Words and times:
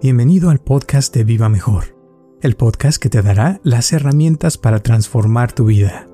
Bienvenido 0.00 0.50
al 0.50 0.60
podcast 0.60 1.12
de 1.12 1.24
Viva 1.24 1.48
Mejor, 1.48 1.96
el 2.40 2.54
podcast 2.54 3.02
que 3.02 3.08
te 3.08 3.20
dará 3.20 3.60
las 3.64 3.92
herramientas 3.92 4.56
para 4.56 4.78
transformar 4.78 5.50
tu 5.50 5.64
vida. 5.64 6.06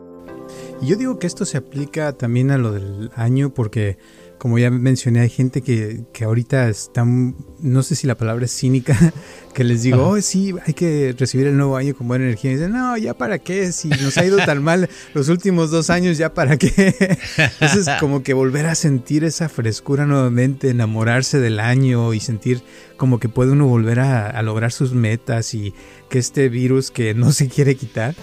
Y 0.80 0.86
yo 0.86 0.96
digo 0.96 1.18
que 1.18 1.26
esto 1.26 1.44
se 1.44 1.58
aplica 1.58 2.14
también 2.14 2.50
a 2.50 2.56
lo 2.56 2.72
del 2.72 3.10
año 3.14 3.52
porque 3.52 3.98
como 4.44 4.58
ya 4.58 4.70
mencioné, 4.70 5.20
hay 5.20 5.30
gente 5.30 5.62
que, 5.62 6.04
que 6.12 6.24
ahorita 6.24 6.68
está, 6.68 7.02
no 7.06 7.82
sé 7.82 7.94
si 7.94 8.06
la 8.06 8.14
palabra 8.14 8.44
es 8.44 8.54
cínica, 8.54 8.94
que 9.54 9.64
les 9.64 9.84
digo, 9.84 10.06
oh, 10.06 10.20
sí, 10.20 10.54
hay 10.66 10.74
que 10.74 11.14
recibir 11.18 11.46
el 11.46 11.56
nuevo 11.56 11.78
año 11.78 11.94
con 11.94 12.08
buena 12.08 12.26
energía. 12.26 12.50
Y 12.50 12.56
dicen, 12.56 12.72
no, 12.72 12.94
ya 12.98 13.14
para 13.14 13.38
qué, 13.38 13.72
si 13.72 13.88
nos 13.88 14.18
ha 14.18 14.26
ido 14.26 14.36
tan 14.44 14.62
mal 14.62 14.90
los 15.14 15.30
últimos 15.30 15.70
dos 15.70 15.88
años, 15.88 16.18
ya 16.18 16.34
para 16.34 16.58
qué. 16.58 16.68
Entonces, 17.38 17.88
como 17.98 18.22
que 18.22 18.34
volver 18.34 18.66
a 18.66 18.74
sentir 18.74 19.24
esa 19.24 19.48
frescura 19.48 20.04
nuevamente, 20.04 20.68
enamorarse 20.68 21.40
del 21.40 21.58
año 21.58 22.12
y 22.12 22.20
sentir 22.20 22.62
como 22.98 23.18
que 23.18 23.30
puede 23.30 23.52
uno 23.52 23.66
volver 23.66 24.00
a, 24.00 24.28
a 24.28 24.42
lograr 24.42 24.72
sus 24.72 24.92
metas 24.92 25.54
y 25.54 25.72
que 26.10 26.18
este 26.18 26.50
virus 26.50 26.90
que 26.90 27.14
no 27.14 27.32
se 27.32 27.48
quiere 27.48 27.76
quitar 27.76 28.14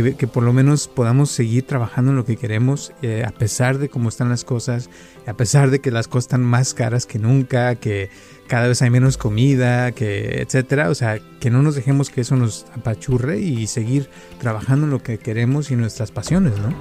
que, 0.00 0.26
por 0.26 0.42
lo 0.42 0.54
menos 0.54 0.88
podamos 0.88 1.30
seguir 1.30 1.66
trabajando 1.66 2.12
en 2.12 2.16
lo 2.16 2.24
que 2.24 2.36
queremos, 2.36 2.92
eh, 3.02 3.24
a 3.26 3.30
pesar 3.30 3.76
de 3.76 3.90
cómo 3.90 4.08
están 4.08 4.30
las 4.30 4.42
cosas, 4.42 4.88
a 5.26 5.34
pesar 5.34 5.70
de 5.70 5.80
que 5.80 5.90
las 5.90 6.08
cosas 6.08 6.24
están 6.24 6.42
más 6.42 6.72
caras 6.72 7.04
que 7.04 7.18
nunca, 7.18 7.74
que 7.74 8.08
cada 8.46 8.68
vez 8.68 8.80
hay 8.80 8.88
menos 8.88 9.18
comida, 9.18 9.92
que 9.92 10.40
etcétera. 10.40 10.88
O 10.88 10.94
sea, 10.94 11.20
que 11.40 11.50
no 11.50 11.60
nos 11.60 11.74
dejemos 11.74 12.08
que 12.08 12.22
eso 12.22 12.36
nos 12.36 12.64
apachurre 12.74 13.40
y 13.40 13.66
seguir 13.66 14.08
trabajando 14.40 14.86
en 14.86 14.92
lo 14.92 15.02
que 15.02 15.18
queremos 15.18 15.70
y 15.70 15.76
nuestras 15.76 16.10
pasiones, 16.10 16.54
¿no? 16.58 16.74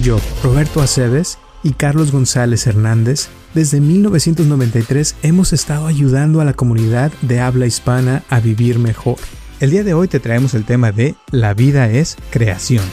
Yo, 0.00 0.18
Roberto 0.42 0.80
Aceves 0.80 1.38
y 1.62 1.74
Carlos 1.74 2.10
González 2.10 2.66
Hernández, 2.66 3.28
desde 3.52 3.82
1993 3.82 5.16
hemos 5.22 5.52
estado 5.52 5.86
ayudando 5.86 6.40
a 6.40 6.44
la 6.44 6.54
comunidad 6.54 7.12
de 7.20 7.40
habla 7.40 7.66
hispana 7.66 8.24
a 8.30 8.40
vivir 8.40 8.78
mejor 8.78 9.18
el 9.60 9.70
día 9.70 9.84
de 9.84 9.94
hoy 9.94 10.08
te 10.08 10.20
traemos 10.20 10.54
el 10.54 10.64
tema 10.64 10.92
de 10.92 11.14
La 11.30 11.54
vida 11.54 11.88
es 11.90 12.16
creación. 12.30 12.84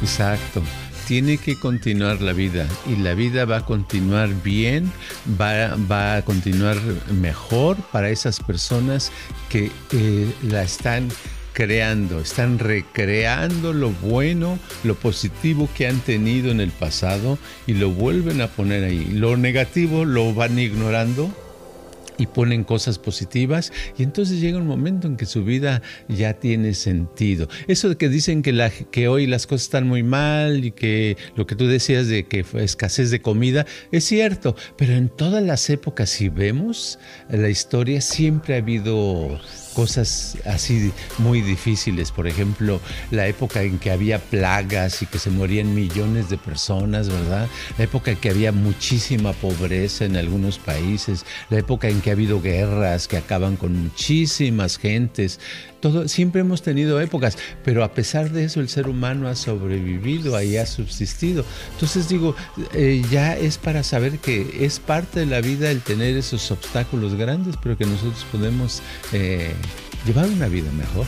Exacto. 0.00 0.62
Tiene 1.06 1.38
que 1.38 1.58
continuar 1.58 2.20
la 2.20 2.32
vida 2.32 2.66
y 2.86 2.96
la 2.96 3.14
vida 3.14 3.44
va 3.44 3.58
a 3.58 3.64
continuar 3.64 4.28
bien, 4.42 4.90
va, 5.40 6.16
a 6.16 6.22
continuar 6.22 6.76
mejor 7.12 7.76
para 7.92 8.10
esas 8.10 8.40
personas 8.40 9.12
que 9.48 9.70
eh, 9.92 10.32
la 10.42 10.64
están 10.64 11.08
creando, 11.52 12.20
están 12.20 12.58
recreando 12.58 13.72
lo 13.72 13.90
bueno, 13.90 14.58
lo 14.82 14.96
positivo 14.96 15.68
que 15.76 15.86
han 15.86 16.00
tenido 16.00 16.50
en 16.50 16.60
el 16.60 16.70
pasado 16.70 17.38
y 17.68 17.74
lo 17.74 17.90
vuelven 17.90 18.40
a 18.40 18.48
poner 18.48 18.82
ahí. 18.82 19.04
Lo 19.12 19.36
negativo 19.36 20.04
lo 20.04 20.34
van 20.34 20.58
ignorando 20.58 21.30
y 22.18 22.26
ponen 22.26 22.64
cosas 22.64 22.98
positivas 22.98 23.72
y 23.98 24.02
entonces 24.02 24.40
llega 24.40 24.58
un 24.58 24.66
momento 24.66 25.06
en 25.06 25.16
que 25.16 25.26
su 25.26 25.44
vida 25.44 25.82
ya 26.08 26.34
tiene 26.34 26.74
sentido. 26.74 27.48
Eso 27.66 27.88
de 27.88 27.96
que 27.96 28.08
dicen 28.08 28.42
que, 28.42 28.52
la, 28.52 28.70
que 28.70 29.08
hoy 29.08 29.26
las 29.26 29.46
cosas 29.46 29.64
están 29.64 29.86
muy 29.86 30.02
mal 30.02 30.64
y 30.64 30.70
que 30.70 31.16
lo 31.34 31.46
que 31.46 31.56
tú 31.56 31.66
decías 31.66 32.08
de 32.08 32.24
que 32.24 32.44
fue 32.44 32.64
escasez 32.64 33.10
de 33.10 33.20
comida 33.20 33.66
es 33.92 34.04
cierto, 34.04 34.56
pero 34.76 34.94
en 34.94 35.08
todas 35.08 35.42
las 35.42 35.68
épocas 35.70 36.10
si 36.10 36.28
vemos 36.28 36.98
la 37.28 37.48
historia 37.48 38.00
siempre 38.00 38.54
ha 38.54 38.58
habido 38.58 39.38
cosas 39.76 40.38
así 40.46 40.90
muy 41.18 41.42
difíciles, 41.42 42.10
por 42.10 42.26
ejemplo, 42.26 42.80
la 43.10 43.26
época 43.26 43.62
en 43.62 43.78
que 43.78 43.90
había 43.90 44.18
plagas 44.18 45.02
y 45.02 45.06
que 45.06 45.18
se 45.18 45.28
morían 45.28 45.74
millones 45.74 46.30
de 46.30 46.38
personas, 46.38 47.10
¿verdad? 47.10 47.46
La 47.76 47.84
época 47.84 48.12
en 48.12 48.16
que 48.16 48.30
había 48.30 48.52
muchísima 48.52 49.34
pobreza 49.34 50.06
en 50.06 50.16
algunos 50.16 50.58
países, 50.58 51.26
la 51.50 51.58
época 51.58 51.90
en 51.90 52.00
que 52.00 52.08
ha 52.08 52.14
habido 52.14 52.40
guerras 52.40 53.06
que 53.06 53.18
acaban 53.18 53.56
con 53.56 53.76
muchísimas 53.76 54.78
gentes, 54.78 55.40
siempre 56.08 56.40
hemos 56.40 56.62
tenido 56.62 57.00
épocas, 57.00 57.36
pero 57.64 57.84
a 57.84 57.92
pesar 57.92 58.30
de 58.30 58.44
eso 58.44 58.60
el 58.60 58.68
ser 58.68 58.88
humano 58.88 59.28
ha 59.28 59.34
sobrevivido, 59.34 60.36
ahí 60.36 60.56
ha 60.56 60.66
subsistido. 60.66 61.44
Entonces 61.72 62.08
digo, 62.08 62.34
eh, 62.72 63.02
ya 63.10 63.36
es 63.36 63.58
para 63.58 63.82
saber 63.82 64.18
que 64.18 64.64
es 64.64 64.80
parte 64.80 65.20
de 65.20 65.26
la 65.26 65.40
vida 65.40 65.70
el 65.70 65.80
tener 65.80 66.16
esos 66.16 66.50
obstáculos 66.50 67.14
grandes, 67.14 67.56
pero 67.62 67.76
que 67.76 67.86
nosotros 67.86 68.24
podemos 68.30 68.82
eh, 69.12 69.52
llevar 70.06 70.28
una 70.28 70.48
vida 70.48 70.70
mejor. 70.72 71.06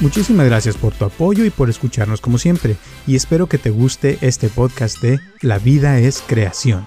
Muchísimas 0.00 0.46
gracias 0.46 0.76
por 0.76 0.94
tu 0.94 1.04
apoyo 1.04 1.44
y 1.44 1.50
por 1.50 1.68
escucharnos 1.68 2.20
como 2.20 2.38
siempre, 2.38 2.76
y 3.06 3.16
espero 3.16 3.48
que 3.48 3.58
te 3.58 3.70
guste 3.70 4.18
este 4.20 4.48
podcast 4.48 5.00
de 5.02 5.18
La 5.40 5.58
vida 5.58 5.98
es 5.98 6.22
creación. 6.24 6.86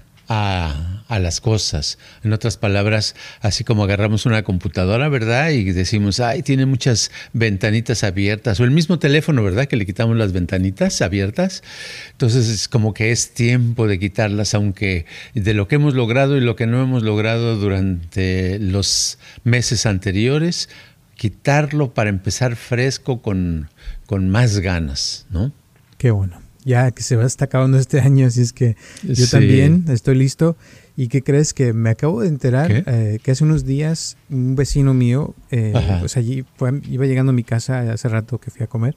a, 0.31 1.19
las 1.19 1.41
cosas. 1.41 1.97
En 2.23 2.31
otras 2.31 2.55
palabras, 2.55 3.15
así 3.41 3.65
como 3.65 3.83
agarramos 3.83 4.25
una 4.25 4.43
computadora, 4.43 5.09
¿verdad? 5.09 5.49
Y 5.49 5.65
decimos, 5.73 6.21
ay, 6.21 6.41
tiene 6.41 6.65
muchas 6.65 7.11
ventanitas 7.33 8.05
abiertas. 8.05 8.61
O 8.61 8.63
el 8.63 8.71
mismo 8.71 8.97
teléfono, 8.97 9.43
¿verdad? 9.43 9.65
Que 9.65 9.75
le 9.75 9.85
quitamos 9.85 10.15
las 10.15 10.31
ventanitas 10.31 11.01
abiertas. 11.01 11.63
Entonces 12.11 12.47
es 12.47 12.69
como 12.69 12.93
que 12.93 13.11
es 13.11 13.33
tiempo 13.33 13.87
de 13.87 13.99
quitarlas, 13.99 14.53
aunque 14.53 15.05
de 15.33 15.53
lo 15.53 15.67
que 15.67 15.75
hemos 15.75 15.95
logrado 15.95 16.37
y 16.37 16.41
lo 16.41 16.55
que 16.55 16.65
no 16.65 16.81
hemos 16.81 17.03
logrado 17.03 17.57
durante 17.57 18.57
los 18.59 19.17
meses 19.43 19.85
anteriores, 19.85 20.69
quitarlo 21.17 21.93
para 21.93 22.09
empezar 22.09 22.55
fresco 22.55 23.21
con, 23.21 23.69
con 24.05 24.29
más 24.29 24.59
ganas, 24.59 25.25
¿no? 25.29 25.51
Qué 25.97 26.09
bueno 26.11 26.50
ya 26.63 26.91
que 26.91 27.03
se 27.03 27.15
va 27.15 27.23
a 27.23 27.27
estar 27.27 27.47
acabando 27.47 27.77
este 27.77 27.99
año, 28.01 28.27
así 28.27 28.41
es 28.41 28.53
que 28.53 28.75
yo 29.03 29.27
también 29.27 29.85
estoy 29.89 30.15
listo. 30.15 30.57
¿Y 30.97 31.07
qué 31.07 31.23
crees? 31.23 31.53
Que 31.53 31.73
me 31.73 31.89
acabo 31.89 32.21
de 32.21 32.27
enterar 32.27 32.83
eh, 32.85 33.19
que 33.23 33.31
hace 33.31 33.43
unos 33.43 33.65
días 33.65 34.17
un 34.29 34.55
vecino 34.55 34.93
mío, 34.93 35.33
eh, 35.49 35.73
pues 35.99 36.17
allí 36.17 36.45
iba 36.89 37.05
llegando 37.05 37.31
a 37.31 37.33
mi 37.33 37.43
casa 37.43 37.91
hace 37.91 38.09
rato 38.09 38.39
que 38.39 38.51
fui 38.51 38.63
a 38.63 38.67
comer 38.67 38.95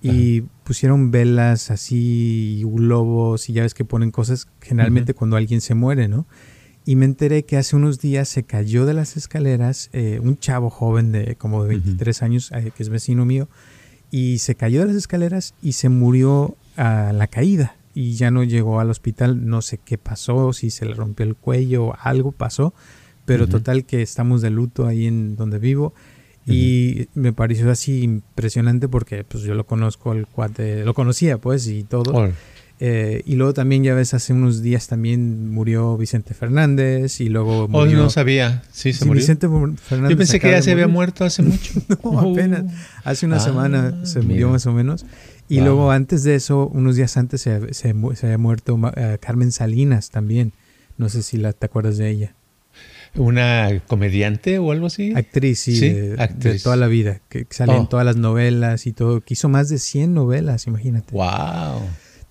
y 0.00 0.42
pusieron 0.64 1.10
velas 1.10 1.70
así, 1.70 2.62
globos 2.64 3.48
y 3.48 3.52
ya 3.52 3.62
ves 3.62 3.74
que 3.74 3.84
ponen 3.84 4.10
cosas 4.10 4.48
generalmente 4.60 5.14
cuando 5.14 5.36
alguien 5.36 5.60
se 5.60 5.74
muere, 5.74 6.08
¿no? 6.08 6.26
Y 6.84 6.96
me 6.96 7.04
enteré 7.04 7.44
que 7.44 7.56
hace 7.56 7.76
unos 7.76 8.00
días 8.00 8.28
se 8.28 8.42
cayó 8.42 8.84
de 8.84 8.94
las 8.94 9.16
escaleras 9.16 9.90
eh, 9.92 10.18
un 10.20 10.38
chavo 10.38 10.70
joven 10.70 11.12
de 11.12 11.36
como 11.36 11.62
de 11.62 11.68
23 11.68 12.22
años, 12.22 12.50
que 12.50 12.82
es 12.82 12.88
vecino 12.88 13.24
mío, 13.24 13.48
y 14.10 14.38
se 14.38 14.56
cayó 14.56 14.80
de 14.80 14.88
las 14.88 14.96
escaleras 14.96 15.54
y 15.62 15.72
se 15.72 15.88
murió 15.88 16.56
a 16.76 17.12
la 17.12 17.26
caída 17.26 17.76
y 17.94 18.14
ya 18.14 18.30
no 18.30 18.42
llegó 18.42 18.80
al 18.80 18.90
hospital, 18.90 19.46
no 19.46 19.62
sé 19.62 19.78
qué 19.78 19.98
pasó, 19.98 20.52
si 20.52 20.70
se 20.70 20.86
le 20.86 20.94
rompió 20.94 21.26
el 21.26 21.36
cuello, 21.36 21.94
algo 22.00 22.32
pasó, 22.32 22.72
pero 23.24 23.46
total 23.48 23.84
que 23.84 24.02
estamos 24.02 24.42
de 24.42 24.50
luto 24.50 24.86
ahí 24.86 25.06
en 25.06 25.36
donde 25.36 25.58
vivo 25.58 25.94
y 26.46 27.08
me 27.14 27.32
pareció 27.32 27.70
así 27.70 28.02
impresionante 28.02 28.88
porque 28.88 29.24
pues 29.24 29.44
yo 29.44 29.54
lo 29.54 29.64
conozco, 29.64 30.12
el 30.12 30.26
cuate, 30.26 30.84
lo 30.84 30.94
conocía 30.94 31.38
pues 31.38 31.66
y 31.68 31.84
todo. 31.84 32.30
Eh, 32.84 33.22
y 33.26 33.36
luego 33.36 33.54
también 33.54 33.84
ya 33.84 33.94
ves, 33.94 34.12
hace 34.12 34.32
unos 34.32 34.60
días 34.60 34.88
también 34.88 35.52
murió 35.52 35.96
Vicente 35.96 36.34
Fernández 36.34 37.20
y 37.20 37.28
luego 37.28 37.64
oh, 37.64 37.68
murió... 37.68 37.96
no 37.96 38.10
sabía, 38.10 38.64
sí, 38.72 38.92
se 38.92 39.04
murió. 39.04 39.20
Vicente 39.20 39.46
Fernández 39.48 40.10
Yo 40.10 40.16
pensé 40.16 40.40
que 40.40 40.50
ya 40.50 40.60
se 40.62 40.72
había 40.72 40.88
muerto 40.88 41.24
hace 41.24 41.42
mucho. 41.44 41.74
no, 42.02 42.18
apenas, 42.18 42.64
hace 43.04 43.26
una 43.26 43.36
ah, 43.36 43.40
semana 43.40 44.04
se 44.04 44.20
murió 44.22 44.50
más 44.50 44.66
o 44.66 44.72
menos. 44.72 45.06
Y 45.48 45.60
luego 45.60 45.90
antes 45.90 46.24
de 46.24 46.34
eso, 46.34 46.68
unos 46.68 46.96
días 46.96 47.16
antes 47.16 47.42
se, 47.42 47.74
se, 47.74 47.90
había 47.90 48.38
muerto 48.38 48.78
eh, 48.96 49.18
Carmen 49.20 49.52
Salinas 49.52 50.10
también. 50.10 50.52
No 50.96 51.08
sé 51.08 51.22
si 51.22 51.36
la, 51.36 51.52
te 51.52 51.66
acuerdas 51.66 51.98
de 51.98 52.08
ella. 52.08 52.34
¿Una 53.14 53.82
comediante 53.86 54.58
o 54.58 54.72
algo 54.72 54.86
así? 54.86 55.12
Actriz, 55.14 55.60
sí, 55.60 55.78
de, 55.80 56.60
toda 56.62 56.76
la 56.76 56.86
vida, 56.86 57.20
que 57.28 57.46
sale 57.50 57.74
en 57.74 57.82
oh. 57.82 57.88
todas 57.88 58.06
las 58.06 58.16
novelas 58.16 58.86
y 58.86 58.92
todo, 58.92 59.20
que 59.20 59.34
hizo 59.34 59.50
más 59.50 59.68
de 59.68 59.78
100 59.78 60.14
novelas, 60.14 60.66
imagínate. 60.66 61.14
¡Wow! 61.14 61.82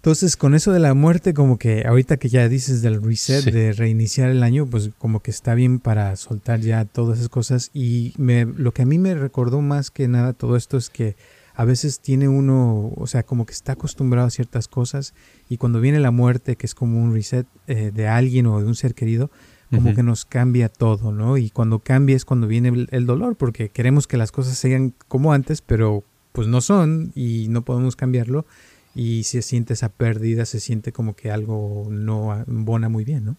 Entonces, 0.02 0.36
con 0.36 0.56
eso 0.56 0.72
de 0.72 0.80
la 0.80 0.96
muerte, 0.96 1.36
como 1.36 1.60
que 1.60 1.86
ahorita 1.86 2.18
que 2.18 2.30
ya 2.30 2.50
dices 2.50 2.82
del 2.82 3.04
reset, 3.04 3.46
de 3.46 3.72
reiniciar 3.72 4.32
el 4.32 4.42
año, 4.42 4.66
pues 4.66 4.90
como 4.98 5.20
que 5.20 5.30
está 5.30 5.54
bien 5.54 5.80
para 5.80 6.16
soltar 6.16 6.60
ya 6.60 6.86
todas 6.86 7.20
esas 7.20 7.30
cosas. 7.30 7.70
Y 7.72 8.16
me, 8.18 8.46
lo 8.46 8.74
que 8.74 8.82
a 8.82 8.86
mí 8.88 8.98
me 8.98 9.14
recordó 9.14 9.62
más 9.62 9.92
que 9.92 10.08
nada 10.08 10.34
todo 10.34 10.56
esto 10.56 10.78
es 10.78 10.90
que 10.90 11.16
a 11.62 11.66
veces 11.66 12.00
tiene 12.00 12.28
uno, 12.28 12.92
o 12.96 13.06
sea, 13.06 13.22
como 13.22 13.46
que 13.46 13.54
está 13.54 13.74
acostumbrado 13.74 14.26
a 14.26 14.32
ciertas 14.32 14.68
cosas 14.68 15.14
y 15.48 15.58
cuando 15.58 15.80
viene 15.80 16.00
la 16.00 16.10
muerte, 16.10 16.56
que 16.56 16.66
es 16.66 16.74
como 16.74 17.00
un 17.00 17.14
reset 17.14 17.46
eh, 17.68 17.92
de 17.94 18.08
alguien 18.08 18.48
o 18.48 18.60
de 18.60 18.66
un 18.66 18.74
ser 18.74 18.96
querido, 18.96 19.30
como 19.70 19.94
que 19.94 20.02
nos 20.02 20.26
cambia 20.26 20.70
todo, 20.70 21.12
¿no? 21.12 21.38
Y 21.38 21.52
cuando 21.52 21.80
cambia 21.80 22.16
es 22.16 22.26
cuando 22.26 22.48
viene 22.48 22.88
el, 22.90 23.06
dolor, 23.06 23.36
porque 23.36 23.70
queremos 23.70 24.08
que 24.08 24.18
las 24.18 24.32
cosas 24.32 24.58
sigan 24.58 24.96
como 25.08 25.34
antes, 25.34 25.62
pero 25.62 26.04
pues 26.32 26.48
no 26.48 26.62
son 26.62 27.12
y 27.14 27.46
no 27.48 27.64
podemos 27.64 27.96
cambiarlo 27.96 28.48
y 28.96 29.24
se 29.24 29.44
siente 29.44 29.74
esa 29.74 29.90
pérdida, 29.90 30.46
se 30.46 30.60
siente 30.60 30.92
como 30.92 31.16
que 31.16 31.30
algo 31.30 31.88
no 31.92 32.32
abona 32.32 32.90
muy 32.90 33.06
bien, 33.06 33.24
¿no? 33.24 33.38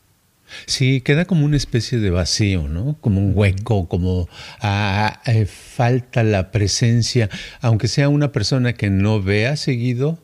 Sí, 0.66 1.00
queda 1.00 1.24
como 1.24 1.44
una 1.44 1.56
especie 1.56 1.98
de 1.98 2.10
vacío, 2.10 2.68
¿no? 2.68 2.96
Como 3.00 3.20
un 3.20 3.32
hueco, 3.34 3.88
como 3.88 4.28
ah, 4.60 5.20
eh, 5.26 5.46
falta 5.46 6.22
la 6.22 6.50
presencia, 6.50 7.28
aunque 7.60 7.88
sea 7.88 8.08
una 8.08 8.32
persona 8.32 8.72
que 8.74 8.90
no 8.90 9.22
vea 9.22 9.56
seguido. 9.56 10.18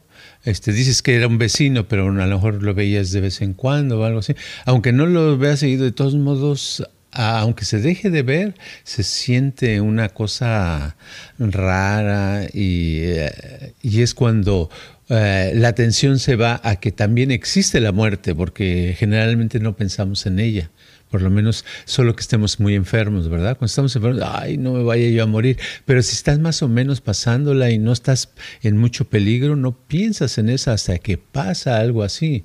Este, 0.44 0.72
dices 0.72 1.02
que 1.02 1.16
era 1.16 1.26
un 1.26 1.38
vecino, 1.38 1.88
pero 1.88 2.08
a 2.08 2.26
lo 2.26 2.36
mejor 2.36 2.62
lo 2.62 2.74
veías 2.74 3.10
de 3.12 3.20
vez 3.20 3.42
en 3.42 3.54
cuando 3.54 4.00
o 4.00 4.04
algo 4.04 4.20
así. 4.20 4.34
Aunque 4.64 4.92
no 4.92 5.06
lo 5.06 5.36
vea 5.36 5.56
seguido, 5.56 5.84
de 5.84 5.92
todos 5.92 6.14
modos, 6.14 6.84
aunque 7.12 7.64
se 7.64 7.80
deje 7.80 8.10
de 8.10 8.22
ver, 8.22 8.54
se 8.84 9.02
siente 9.02 9.80
una 9.80 10.08
cosa 10.08 10.96
rara 11.38 12.46
y, 12.52 13.00
eh, 13.00 13.74
y 13.82 14.02
es 14.02 14.14
cuando 14.14 14.70
eh, 15.08 15.52
la 15.54 15.68
atención 15.68 16.18
se 16.18 16.36
va 16.36 16.60
a 16.62 16.76
que 16.76 16.92
también 16.92 17.30
existe 17.30 17.80
la 17.80 17.92
muerte, 17.92 18.34
porque 18.34 18.94
generalmente 18.98 19.58
no 19.60 19.76
pensamos 19.76 20.26
en 20.26 20.38
ella 20.38 20.70
por 21.10 21.22
lo 21.22 21.30
menos 21.30 21.64
solo 21.84 22.14
que 22.14 22.20
estemos 22.20 22.60
muy 22.60 22.74
enfermos, 22.74 23.28
¿verdad? 23.28 23.56
Cuando 23.56 23.66
estamos 23.66 23.94
enfermos, 23.96 24.22
ay, 24.24 24.58
no 24.58 24.72
me 24.72 24.82
vaya 24.82 25.08
yo 25.08 25.22
a 25.22 25.26
morir, 25.26 25.58
pero 25.84 26.02
si 26.02 26.12
estás 26.12 26.38
más 26.38 26.62
o 26.62 26.68
menos 26.68 27.00
pasándola 27.00 27.70
y 27.70 27.78
no 27.78 27.92
estás 27.92 28.30
en 28.62 28.76
mucho 28.76 29.06
peligro, 29.06 29.56
no 29.56 29.72
piensas 29.72 30.38
en 30.38 30.48
eso 30.48 30.70
hasta 30.70 30.98
que 30.98 31.18
pasa 31.18 31.78
algo 31.78 32.02
así. 32.02 32.44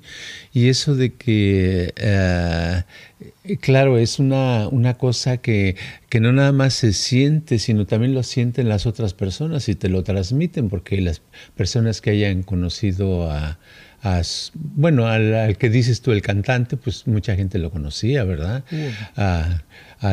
Y 0.52 0.68
eso 0.68 0.94
de 0.94 1.14
que, 1.14 1.92
eh, 1.96 2.82
claro, 3.60 3.98
es 3.98 4.18
una, 4.18 4.68
una 4.68 4.94
cosa 4.94 5.38
que, 5.38 5.76
que 6.08 6.20
no 6.20 6.32
nada 6.32 6.52
más 6.52 6.74
se 6.74 6.92
siente, 6.92 7.58
sino 7.58 7.86
también 7.86 8.14
lo 8.14 8.22
sienten 8.22 8.68
las 8.68 8.86
otras 8.86 9.14
personas 9.14 9.68
y 9.68 9.74
te 9.74 9.88
lo 9.88 10.02
transmiten, 10.02 10.68
porque 10.68 11.00
las 11.00 11.22
personas 11.56 12.00
que 12.00 12.10
hayan 12.10 12.42
conocido 12.42 13.30
a 13.30 13.58
bueno, 14.54 15.06
al, 15.06 15.56
que 15.56 15.70
dices 15.70 16.02
tú, 16.02 16.12
el 16.12 16.22
cantante, 16.22 16.76
pues 16.76 17.06
mucha 17.06 17.34
gente 17.36 17.58
lo 17.58 17.70
conocía, 17.70 18.24
¿verdad? 18.24 18.64
A, 19.16 19.62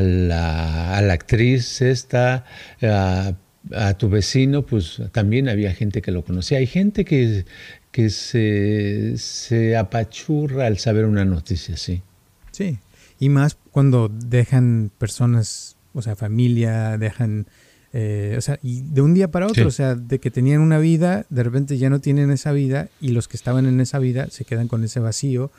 la, 0.02 1.12
actriz 1.12 1.82
esta, 1.82 2.46
a, 2.82 3.94
tu 3.98 4.10
vecino, 4.10 4.66
pues 4.66 5.02
también 5.12 5.50
había 5.50 5.74
gente 5.74 6.02
que 6.02 6.12
lo 6.12 6.24
conocía. 6.24 6.60
Hay 6.60 6.68
gente 6.68 7.04
que, 7.04 7.46
que 7.92 8.10
se, 8.10 9.18
se 9.18 9.76
apachurra 9.76 10.68
al 10.68 10.78
saber 10.78 11.06
una 11.06 11.26
noticia 11.26 11.76
así. 11.76 12.02
Sí, 12.52 12.80
y 13.20 13.30
más 13.30 13.58
cuando 13.72 14.10
dejan 14.10 14.92
personas, 14.98 15.78
o 15.94 16.02
sea, 16.02 16.16
familia, 16.16 16.98
dejan 16.98 17.48
eh, 17.94 18.36
o 18.38 18.42
sea, 18.42 18.58
y 18.64 18.82
de 18.84 19.02
un 19.02 19.14
día 19.14 19.30
para 19.32 19.48
otro, 19.48 19.68
o 19.68 19.72
sea, 19.72 19.96
de 19.96 20.20
que 20.20 20.32
tenían 20.32 20.62
una 20.62 20.80
vida, 20.80 21.26
de 21.30 21.44
repente 21.44 21.78
ya 21.78 21.90
no 21.90 22.00
tienen 22.00 22.32
esa 22.32 22.52
vida 22.54 22.90
y 23.02 23.10
los 23.10 23.28
que 23.28 23.36
estaban 23.36 23.66
en 23.66 23.82
esa 23.82 24.00
vida 24.00 24.30
se 24.30 24.46
quedan 24.46 24.68
con 24.68 24.84
ese 24.84 25.00
vacío. 25.00 25.52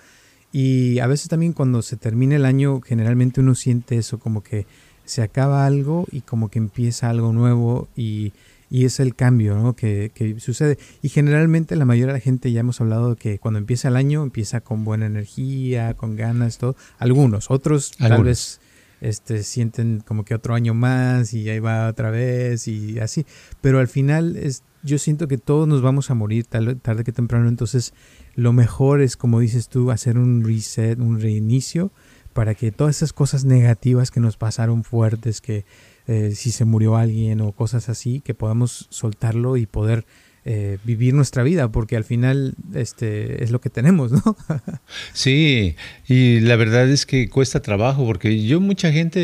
Y 0.51 0.99
a 0.99 1.07
veces 1.07 1.29
también 1.29 1.53
cuando 1.53 1.83
se 1.83 1.97
termina 1.97 2.37
el 2.37 2.45
año, 2.45 2.81
generalmente 2.81 3.41
uno 3.41 3.55
siente 3.55 3.97
eso, 3.97 4.19
como 4.19 4.43
que 4.43 4.67
se 5.05 5.23
acaba 5.23 5.67
algo 5.67 6.07
y 6.11 6.23
como 6.23 6.49
que 6.49 6.59
empieza 6.59 7.11
algo 7.11 7.33
nuevo 7.33 7.89
y, 7.97 8.33
y 8.71 8.87
es 8.87 9.01
el 9.01 9.15
cambio 9.15 9.55
¿no? 9.57 9.75
que, 9.75 10.11
que, 10.15 10.41
sucede. 10.41 10.79
Y 11.03 11.11
generalmente 11.11 11.77
la 11.77 11.85
mayoría 11.85 12.15
de 12.15 12.19
la 12.19 12.25
gente 12.25 12.51
ya 12.53 12.61
hemos 12.61 12.81
hablado 12.81 13.11
de 13.11 13.17
que 13.17 13.39
cuando 13.39 13.59
empieza 13.59 13.89
el 13.89 13.97
año 13.97 14.23
empieza 14.23 14.63
con 14.63 14.85
buena 14.85 15.05
energía, 15.05 15.95
con 15.95 16.17
ganas, 16.17 16.57
todo. 16.57 16.77
Algunos, 16.99 17.51
otros 17.51 17.93
tal 17.99 18.25
vez 18.25 18.62
este, 19.03 19.43
sienten 19.43 20.01
como 20.07 20.25
que 20.25 20.35
otro 20.35 20.55
año 20.55 20.75
más 20.75 21.35
y 21.35 21.51
ahí 21.51 21.59
va 21.59 21.89
otra 21.89 22.11
vez 22.11 22.69
y 22.69 23.01
así. 23.01 23.27
Pero 23.61 23.81
al 23.81 23.89
final 23.89 24.37
es, 24.37 24.63
yo 24.85 24.97
siento 24.97 25.27
que 25.27 25.39
todos 25.39 25.67
nos 25.67 25.83
vamos 25.83 26.11
a 26.11 26.15
morir 26.15 26.47
tarde, 26.47 27.05
que 27.05 27.13
temprano. 27.13 27.49
Entonces 27.49 27.95
lo 28.37 28.53
mejor 28.53 29.03
es, 29.03 29.17
como 29.17 29.41
dices 29.41 29.69
tú, 29.69 29.91
hacer 29.91 30.17
un 30.17 30.45
reset, 30.45 30.99
un 31.01 31.21
reinicio 31.21 31.91
para 32.33 32.55
que 32.55 32.71
todas 32.71 32.97
esas 32.97 33.13
cosas 33.13 33.45
negativas 33.45 34.13
que 34.13 34.21
nos 34.21 34.37
pasaron 34.37 34.85
fuertes, 34.85 35.41
que 35.41 35.67
eh, 36.07 36.33
si 36.35 36.53
se 36.53 36.65
murió 36.65 36.97
alguien 36.97 37.41
o 37.41 37.53
cosas 37.53 37.89
así, 37.89 38.21
que 38.21 38.35
podamos 38.35 38.87
soltarlo 38.91 39.57
y 39.57 39.67
poder 39.67 40.07
eh, 40.45 40.79
vivir 40.83 41.15
nuestra 41.15 41.45
vida, 41.45 41.71
porque 41.71 41.97
al 41.97 42.03
final 42.03 42.55
este, 42.75 43.45
es 43.45 43.53
lo 43.53 43.61
que 43.61 43.71
tenemos, 43.71 44.11
¿no? 44.11 44.37
sí, 45.13 45.77
y 46.09 46.41
la 46.41 46.57
verdad 46.57 46.91
es 46.91 47.07
que 47.07 47.29
cuesta 47.29 47.63
trabajo, 47.63 48.05
porque 48.05 48.45
yo 48.45 48.61
mucha 48.61 48.91
gente, 48.91 49.21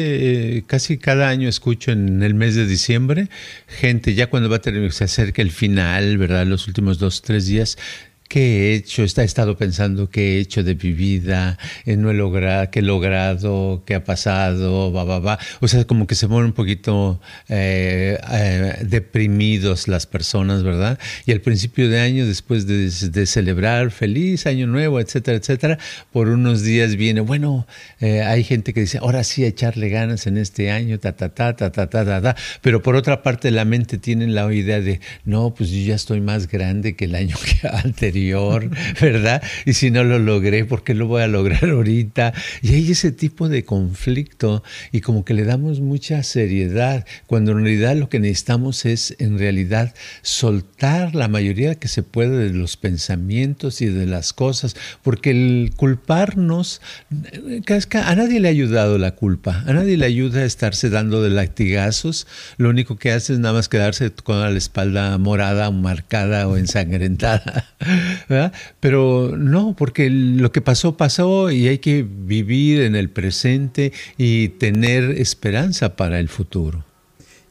eh, 0.58 0.62
casi 0.64 0.96
cada 0.96 1.28
año 1.28 1.48
escucho 1.48 1.90
en 1.90 2.22
el 2.22 2.34
mes 2.34 2.54
de 2.54 2.66
diciembre, 2.66 3.28
gente 3.66 4.14
ya 4.14 4.30
cuando 4.30 4.48
va 4.48 4.56
a 4.56 4.60
terminar, 4.60 4.92
se 4.92 5.04
acerca 5.04 5.42
el 5.42 5.50
final, 5.50 6.18
¿verdad? 6.18 6.46
Los 6.46 6.68
últimos 6.68 7.00
dos, 7.00 7.20
tres 7.22 7.46
días, 7.46 7.78
¿Qué 8.28 8.72
he 8.72 8.74
hecho? 8.74 9.04
Está, 9.04 9.22
he 9.22 9.24
estado 9.24 9.56
pensando 9.56 10.10
qué 10.10 10.36
he 10.36 10.40
hecho 10.40 10.62
de 10.62 10.74
mi 10.74 10.92
vida, 10.92 11.56
eh, 11.86 11.96
no 11.96 12.10
he 12.10 12.14
logrado, 12.14 12.70
qué 12.70 12.80
he 12.80 12.82
logrado, 12.82 13.82
qué 13.86 13.94
ha 13.94 14.04
pasado, 14.04 14.92
va, 14.92 15.04
va, 15.04 15.18
va. 15.18 15.38
O 15.60 15.68
sea, 15.68 15.86
como 15.86 16.06
que 16.06 16.14
se 16.14 16.28
ponen 16.28 16.46
un 16.46 16.52
poquito 16.52 17.22
eh, 17.48 18.18
eh, 18.30 18.74
deprimidos 18.82 19.88
las 19.88 20.06
personas, 20.06 20.62
¿verdad? 20.62 20.98
Y 21.24 21.32
al 21.32 21.40
principio 21.40 21.88
de 21.88 22.00
año, 22.00 22.26
después 22.26 22.66
de, 22.66 22.90
celebrar 23.26 23.90
feliz 23.90 24.46
año 24.46 24.66
nuevo, 24.66 25.00
etcétera, 25.00 25.38
etcétera, 25.38 25.78
por 26.12 26.28
unos 26.28 26.62
días 26.62 26.96
viene, 26.96 27.20
bueno, 27.20 27.66
hay 28.00 28.44
gente 28.44 28.74
que 28.74 28.80
dice, 28.80 28.98
ahora 28.98 29.24
sí, 29.24 29.44
echarle 29.44 29.88
ganas 29.88 30.26
en 30.26 30.36
este 30.36 30.70
año, 30.70 30.98
ta, 30.98 31.16
ta, 31.16 31.30
ta, 31.30 31.56
ta, 31.56 31.72
ta, 31.72 31.88
ta, 31.88 32.04
ta, 32.04 32.20
ta. 32.20 32.36
Pero 32.60 32.82
por 32.82 32.94
otra 32.94 33.22
parte, 33.22 33.50
la 33.50 33.64
mente 33.64 33.96
tiene 33.96 34.26
la 34.26 34.52
idea 34.52 34.80
de, 34.80 35.00
no, 35.24 35.54
pues 35.54 35.70
yo 35.70 35.82
ya 35.82 35.94
estoy 35.94 36.20
más 36.20 36.46
grande 36.48 36.94
que 36.94 37.06
el 37.06 37.14
año 37.14 37.36
que 37.62 37.66
anterior 37.68 38.17
¿verdad? 39.00 39.42
Y 39.64 39.74
si 39.74 39.90
no 39.90 40.04
lo 40.04 40.18
logré, 40.18 40.64
¿por 40.64 40.84
qué 40.84 40.94
lo 40.94 41.06
voy 41.06 41.22
a 41.22 41.28
lograr 41.28 41.64
ahorita? 41.64 42.32
Y 42.62 42.74
hay 42.74 42.90
ese 42.90 43.12
tipo 43.12 43.48
de 43.48 43.64
conflicto 43.64 44.62
y 44.92 45.00
como 45.00 45.24
que 45.24 45.34
le 45.34 45.44
damos 45.44 45.80
mucha 45.80 46.22
seriedad, 46.22 47.06
cuando 47.26 47.52
en 47.52 47.64
realidad 47.64 47.96
lo 47.96 48.08
que 48.08 48.20
necesitamos 48.20 48.84
es 48.84 49.14
en 49.18 49.38
realidad 49.38 49.94
soltar 50.22 51.14
la 51.14 51.28
mayoría 51.28 51.76
que 51.76 51.88
se 51.88 52.02
puede 52.02 52.48
de 52.48 52.54
los 52.54 52.76
pensamientos 52.76 53.80
y 53.80 53.86
de 53.86 54.06
las 54.06 54.32
cosas, 54.32 54.76
porque 55.02 55.30
el 55.30 55.72
culparnos, 55.76 56.80
a 57.92 58.14
nadie 58.14 58.40
le 58.40 58.48
ha 58.48 58.50
ayudado 58.50 58.98
la 58.98 59.12
culpa, 59.12 59.64
a 59.66 59.72
nadie 59.72 59.96
le 59.96 60.06
ayuda 60.06 60.40
a 60.40 60.44
estarse 60.44 60.90
dando 60.90 61.22
de 61.22 61.30
latigazos, 61.30 62.26
lo 62.56 62.70
único 62.70 62.96
que 62.96 63.12
hace 63.12 63.34
es 63.34 63.38
nada 63.38 63.54
más 63.54 63.68
quedarse 63.68 64.10
con 64.10 64.40
la 64.40 64.50
espalda 64.56 65.16
morada, 65.18 65.70
marcada 65.70 66.48
o 66.48 66.56
ensangrentada. 66.56 67.66
Pero 68.80 69.36
no, 69.36 69.74
porque 69.76 70.10
lo 70.10 70.52
que 70.52 70.60
pasó, 70.60 70.96
pasó 70.96 71.50
y 71.50 71.68
hay 71.68 71.78
que 71.78 72.02
vivir 72.02 72.80
en 72.82 72.96
el 72.96 73.10
presente 73.10 73.92
y 74.16 74.48
tener 74.50 75.10
esperanza 75.12 75.96
para 75.96 76.20
el 76.20 76.28
futuro. 76.28 76.84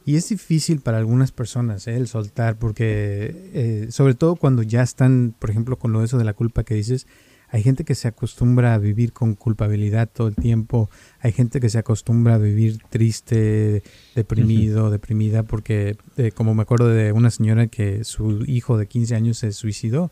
Y 0.08 0.16
es 0.16 0.30
difícil 0.30 0.80
para 0.80 0.96
algunas 0.96 1.32
personas 1.32 1.86
¿eh? 1.86 1.94
el 1.94 2.08
soltar, 2.08 2.58
porque 2.58 3.50
eh, 3.52 3.86
sobre 3.90 4.14
todo 4.14 4.36
cuando 4.36 4.62
ya 4.62 4.82
están, 4.82 5.34
por 5.38 5.50
ejemplo, 5.50 5.78
con 5.78 5.92
lo 5.92 5.98
de 5.98 6.06
eso 6.06 6.16
de 6.16 6.24
la 6.24 6.32
culpa 6.32 6.64
que 6.64 6.74
dices, 6.74 7.06
hay 7.50 7.62
gente 7.62 7.84
que 7.84 7.94
se 7.94 8.08
acostumbra 8.08 8.72
a 8.72 8.78
vivir 8.78 9.12
con 9.12 9.34
culpabilidad 9.34 10.08
todo 10.10 10.28
el 10.28 10.34
tiempo, 10.34 10.88
hay 11.20 11.32
gente 11.32 11.60
que 11.60 11.68
se 11.68 11.78
acostumbra 11.78 12.36
a 12.36 12.38
vivir 12.38 12.78
triste, 12.88 13.82
deprimido, 14.14 14.90
deprimida, 14.90 15.42
porque 15.42 15.96
eh, 16.16 16.30
como 16.32 16.54
me 16.54 16.62
acuerdo 16.62 16.88
de 16.88 17.12
una 17.12 17.30
señora 17.30 17.66
que 17.66 18.04
su 18.04 18.44
hijo 18.46 18.78
de 18.78 18.86
15 18.86 19.14
años 19.14 19.36
se 19.36 19.52
suicidó 19.52 20.10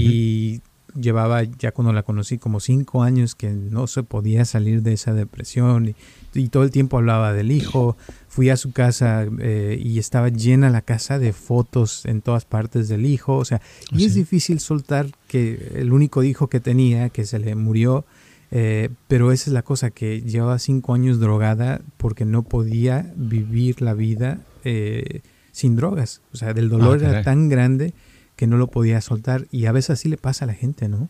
y 0.00 0.62
llevaba 0.98 1.42
ya 1.42 1.72
cuando 1.72 1.92
la 1.92 2.02
conocí 2.02 2.38
como 2.38 2.60
cinco 2.60 3.02
años 3.02 3.34
que 3.34 3.50
no 3.50 3.86
se 3.86 4.02
podía 4.02 4.44
salir 4.44 4.82
de 4.82 4.92
esa 4.92 5.12
depresión 5.12 5.94
y, 6.34 6.48
todo 6.48 6.64
el 6.64 6.72
tiempo 6.72 6.96
hablaba 6.96 7.32
del 7.32 7.52
hijo. 7.52 7.96
Fui 8.26 8.50
a 8.50 8.56
su 8.56 8.72
casa 8.72 9.24
eh, 9.38 9.80
y 9.80 10.00
estaba 10.00 10.30
llena 10.30 10.68
la 10.68 10.82
casa 10.82 11.20
de 11.20 11.32
fotos 11.32 12.04
en 12.06 12.22
todas 12.22 12.44
partes 12.44 12.88
del 12.88 13.06
hijo. 13.06 13.36
O 13.36 13.44
sea, 13.44 13.60
y 13.92 14.02
¿Ah, 14.02 14.06
es 14.06 14.14
difícil 14.14 14.58
soltar 14.58 15.06
que 15.28 15.70
el 15.76 15.92
único 15.92 16.24
hijo 16.24 16.48
que 16.48 16.58
tenía, 16.58 17.08
que 17.10 17.24
se 17.24 17.38
le 17.38 17.54
murió, 17.54 18.04
eh, 18.50 18.88
pero 19.06 19.30
esa 19.30 19.50
es 19.50 19.54
la 19.54 19.62
cosa, 19.62 19.90
que 19.90 20.22
llevaba 20.22 20.58
cinco 20.58 20.92
años 20.92 21.20
drogada 21.20 21.80
porque 21.98 22.24
no 22.24 22.42
podía 22.42 23.12
vivir 23.14 23.80
la 23.80 23.94
vida 23.94 24.40
eh, 24.64 25.20
sin 25.52 25.76
drogas. 25.76 26.20
O 26.32 26.36
sea, 26.36 26.52
del 26.52 26.68
dolor 26.68 26.98
ah, 27.00 27.10
era 27.10 27.22
tan 27.22 27.48
grande 27.48 27.94
que 28.36 28.46
no 28.46 28.56
lo 28.56 28.68
podía 28.68 29.00
soltar 29.00 29.46
y 29.50 29.66
a 29.66 29.72
veces 29.72 29.90
así 29.90 30.08
le 30.08 30.16
pasa 30.16 30.44
a 30.44 30.48
la 30.48 30.54
gente, 30.54 30.88
¿no? 30.88 31.08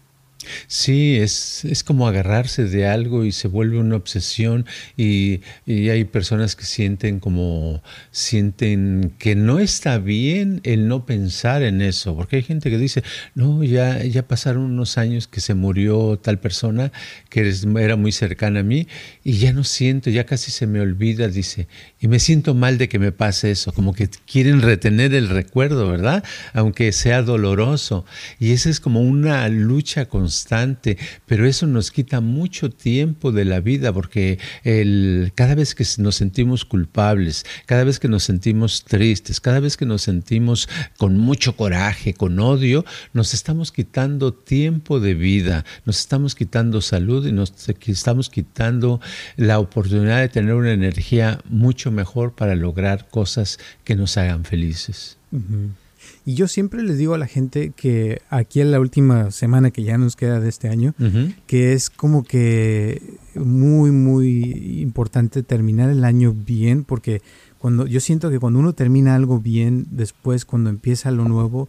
Sí, 0.66 1.16
es, 1.16 1.64
es 1.64 1.84
como 1.84 2.06
agarrarse 2.06 2.64
de 2.64 2.86
algo 2.86 3.24
y 3.24 3.32
se 3.32 3.48
vuelve 3.48 3.78
una 3.78 3.96
obsesión 3.96 4.66
y, 4.96 5.40
y, 5.66 5.88
hay 5.90 6.04
personas 6.04 6.56
que 6.56 6.64
sienten 6.64 7.20
como, 7.20 7.82
sienten 8.10 9.14
que 9.18 9.36
no 9.36 9.58
está 9.58 9.98
bien 9.98 10.60
el 10.64 10.88
no 10.88 11.06
pensar 11.06 11.62
en 11.62 11.80
eso, 11.80 12.14
porque 12.16 12.36
hay 12.36 12.42
gente 12.42 12.70
que 12.70 12.78
dice, 12.78 13.02
no, 13.34 13.62
ya, 13.64 14.02
ya 14.04 14.26
pasaron 14.26 14.64
unos 14.64 14.98
años 14.98 15.28
que 15.28 15.40
se 15.40 15.54
murió 15.54 16.18
tal 16.18 16.38
persona 16.38 16.92
que 17.30 17.54
era 17.78 17.96
muy 17.96 18.12
cercana 18.12 18.60
a 18.60 18.64
mí 18.64 18.86
y 19.22 19.38
ya 19.38 19.52
no 19.52 19.64
siento, 19.64 20.10
ya 20.10 20.24
casi 20.24 20.50
se 20.50 20.66
me 20.66 20.80
olvida, 20.80 21.28
dice, 21.28 21.68
y 22.00 22.08
me 22.08 22.18
siento 22.18 22.54
mal 22.54 22.78
de 22.78 22.88
que 22.88 22.98
me 22.98 23.12
pase 23.12 23.50
eso, 23.50 23.72
como 23.72 23.94
que 23.94 24.08
quieren 24.26 24.62
retener 24.62 25.14
el 25.14 25.28
recuerdo, 25.28 25.88
¿verdad? 25.88 26.24
Aunque 26.52 26.92
sea 26.92 27.22
doloroso. 27.22 28.04
Y 28.38 28.52
esa 28.52 28.70
es 28.70 28.80
como 28.80 29.00
una 29.00 29.48
lucha 29.48 30.06
constante 30.24 30.96
pero 31.26 31.46
eso 31.46 31.66
nos 31.66 31.90
quita 31.90 32.22
mucho 32.22 32.70
tiempo 32.70 33.30
de 33.30 33.44
la 33.44 33.60
vida 33.60 33.92
porque 33.92 34.38
el, 34.62 35.32
cada 35.34 35.54
vez 35.54 35.74
que 35.74 35.84
nos 35.98 36.16
sentimos 36.16 36.64
culpables, 36.64 37.44
cada 37.66 37.84
vez 37.84 37.98
que 37.98 38.08
nos 38.08 38.24
sentimos 38.24 38.84
tristes, 38.84 39.40
cada 39.40 39.60
vez 39.60 39.76
que 39.76 39.84
nos 39.84 40.00
sentimos 40.02 40.68
con 40.96 41.18
mucho 41.18 41.56
coraje, 41.56 42.14
con 42.14 42.40
odio, 42.40 42.86
nos 43.12 43.34
estamos 43.34 43.70
quitando 43.70 44.32
tiempo 44.32 44.98
de 44.98 45.12
vida, 45.14 45.64
nos 45.84 46.00
estamos 46.00 46.34
quitando 46.34 46.80
salud 46.80 47.26
y 47.26 47.32
nos 47.32 47.52
estamos 47.68 48.30
quitando 48.30 49.00
la 49.36 49.58
oportunidad 49.58 50.20
de 50.20 50.30
tener 50.30 50.54
una 50.54 50.72
energía 50.72 51.40
mucho 51.48 51.90
mejor 51.90 52.34
para 52.34 52.54
lograr 52.54 53.08
cosas 53.08 53.58
que 53.84 53.94
nos 53.94 54.16
hagan 54.16 54.44
felices. 54.44 55.18
Y 56.26 56.34
yo 56.34 56.48
siempre 56.48 56.82
les 56.82 56.96
digo 56.96 57.14
a 57.14 57.18
la 57.18 57.26
gente 57.26 57.72
que 57.76 58.22
aquí 58.30 58.60
en 58.60 58.70
la 58.70 58.80
última 58.80 59.30
semana 59.30 59.70
que 59.70 59.82
ya 59.82 59.98
nos 59.98 60.16
queda 60.16 60.40
de 60.40 60.48
este 60.48 60.68
año, 60.68 60.94
que 61.46 61.74
es 61.74 61.90
como 61.90 62.22
que 62.22 63.18
muy, 63.34 63.90
muy 63.90 64.80
importante 64.80 65.42
terminar 65.42 65.90
el 65.90 66.04
año 66.04 66.32
bien, 66.32 66.84
porque 66.84 67.20
cuando 67.58 67.86
yo 67.86 68.00
siento 68.00 68.30
que 68.30 68.38
cuando 68.38 68.58
uno 68.58 68.72
termina 68.72 69.14
algo 69.14 69.38
bien, 69.38 69.86
después 69.90 70.46
cuando 70.46 70.70
empieza 70.70 71.10
lo 71.10 71.28
nuevo, 71.28 71.68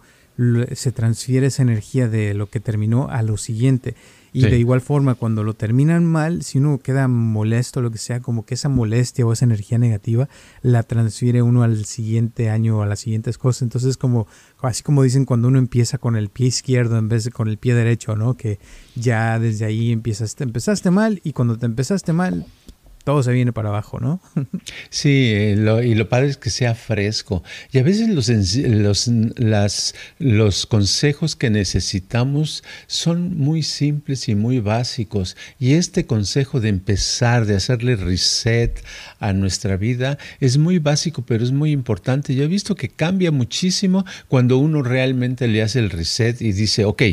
se 0.74 0.92
transfiere 0.92 1.48
esa 1.48 1.62
energía 1.62 2.08
de 2.08 2.34
lo 2.34 2.50
que 2.50 2.60
terminó 2.60 3.08
a 3.10 3.22
lo 3.22 3.38
siguiente. 3.38 3.96
Y 4.34 4.42
de 4.42 4.60
igual 4.60 4.82
forma, 4.82 5.16
cuando 5.16 5.46
lo 5.46 5.54
terminan 5.54 6.06
mal, 6.06 6.44
si 6.44 6.58
uno 6.58 6.78
queda 6.80 7.08
molesto, 7.08 7.82
lo 7.82 7.90
que 7.90 7.98
sea, 7.98 8.20
como 8.20 8.46
que 8.46 8.56
esa 8.56 8.68
molestia 8.68 9.26
o 9.26 9.32
esa 9.32 9.46
energía 9.46 9.78
negativa 9.78 10.28
la 10.62 10.84
transfiere 10.84 11.42
uno 11.42 11.64
al 11.64 11.86
siguiente 11.86 12.50
año 12.50 12.80
o 12.80 12.82
a 12.82 12.86
las 12.86 13.00
siguientes 13.00 13.38
cosas. 13.38 13.62
Entonces, 13.62 13.96
como 13.96 14.28
así 14.62 14.84
como 14.84 15.04
dicen 15.04 15.24
cuando 15.24 15.48
uno 15.48 15.58
empieza 15.58 16.00
con 16.00 16.18
el 16.18 16.28
pie 16.28 16.48
izquierdo 16.48 16.98
en 16.98 17.08
vez 17.08 17.24
de 17.24 17.32
con 17.32 17.48
el 17.48 17.58
pie 17.58 17.76
derecho, 17.76 18.18
¿no? 18.18 18.36
Que 18.36 18.60
ya 18.96 19.40
desde 19.40 19.64
ahí 19.64 19.94
empiezas, 19.94 20.36
empezaste 20.42 20.92
mal 20.92 21.22
y 21.24 21.32
cuando 21.32 21.58
te 21.58 21.66
empezaste 21.66 22.12
mal, 22.12 22.46
todo 23.06 23.22
se 23.22 23.32
viene 23.32 23.54
para 23.54 23.70
abajo, 23.70 24.00
¿no? 24.00 24.20
sí, 24.90 25.32
eh, 25.32 25.82
y 25.86 25.94
lo 25.94 26.10
padre 26.10 26.28
es 26.28 26.38
que 26.38 26.50
sea 26.50 26.74
fresco. 26.74 27.44
Y 27.72 27.78
a 27.78 27.84
veces 27.84 28.10
los, 30.18 30.66
consejos 30.66 31.36
que 31.36 31.52
necesitamos 31.52 32.64
son 32.88 33.38
muy 33.38 33.62
simples 33.62 34.28
y 34.28 34.34
muy 34.34 34.60
básicos. 34.60 35.38
Y 35.60 35.74
este 35.74 36.08
consejo 36.08 36.60
de 36.60 36.70
empezar, 36.70 37.46
de 37.46 37.56
hacerle 37.56 37.96
reset 37.96 38.84
a 39.20 39.34
nuestra 39.34 39.78
vida, 39.78 40.18
es 40.40 40.58
muy 40.58 40.80
básico, 40.80 41.24
pero 41.28 41.44
es 41.44 41.52
muy 41.52 41.72
importante. 41.72 42.34
Yo 42.34 42.44
he 42.44 42.48
visto 42.48 42.74
que 42.74 42.90
cambia 42.90 43.32
muchísimo 43.32 44.04
cuando 44.28 44.58
uno 44.58 44.82
realmente 44.82 45.48
le 45.48 45.62
hace 45.62 45.78
el 45.78 45.92
reset 45.92 46.42
y 46.42 46.54
dice, 46.54 46.86
ok, 46.86 47.04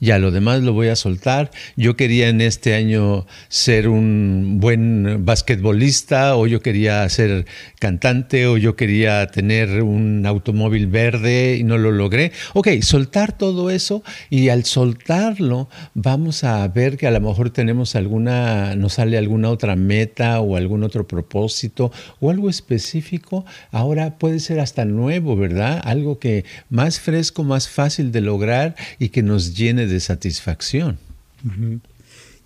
ya 0.00 0.18
lo 0.18 0.30
demás 0.30 0.62
lo 0.62 0.72
voy 0.72 0.88
a 0.88 0.96
soltar. 0.96 1.50
Yo 1.76 1.94
quería 1.94 2.30
en 2.30 2.40
este 2.40 2.74
año 2.74 3.26
ser 3.48 3.88
un 3.88 4.56
buen 4.58 5.26
basquetbolista 5.42 6.36
o 6.36 6.46
yo 6.46 6.60
quería 6.60 7.08
ser 7.08 7.46
cantante 7.78 8.46
o 8.46 8.56
yo 8.56 8.76
quería 8.76 9.26
tener 9.26 9.82
un 9.82 10.24
automóvil 10.24 10.86
verde 10.86 11.56
y 11.56 11.64
no 11.64 11.78
lo 11.78 11.90
logré. 11.90 12.32
Ok, 12.54 12.68
soltar 12.82 13.36
todo 13.36 13.70
eso 13.70 14.02
y 14.30 14.48
al 14.48 14.64
soltarlo 14.64 15.68
vamos 15.94 16.44
a 16.44 16.66
ver 16.68 16.96
que 16.96 17.06
a 17.06 17.10
lo 17.10 17.20
mejor 17.20 17.50
tenemos 17.50 17.96
alguna, 17.96 18.76
nos 18.76 18.94
sale 18.94 19.18
alguna 19.18 19.50
otra 19.50 19.74
meta 19.74 20.40
o 20.40 20.56
algún 20.56 20.84
otro 20.84 21.06
propósito 21.06 21.92
o 22.20 22.30
algo 22.30 22.48
específico. 22.48 23.44
Ahora 23.72 24.18
puede 24.18 24.38
ser 24.38 24.60
hasta 24.60 24.84
nuevo, 24.84 25.36
¿verdad? 25.36 25.80
Algo 25.84 26.18
que 26.18 26.44
más 26.70 27.00
fresco, 27.00 27.42
más 27.42 27.68
fácil 27.68 28.12
de 28.12 28.20
lograr 28.20 28.76
y 28.98 29.08
que 29.08 29.22
nos 29.22 29.56
llene 29.56 29.86
de 29.86 29.98
satisfacción. 29.98 30.98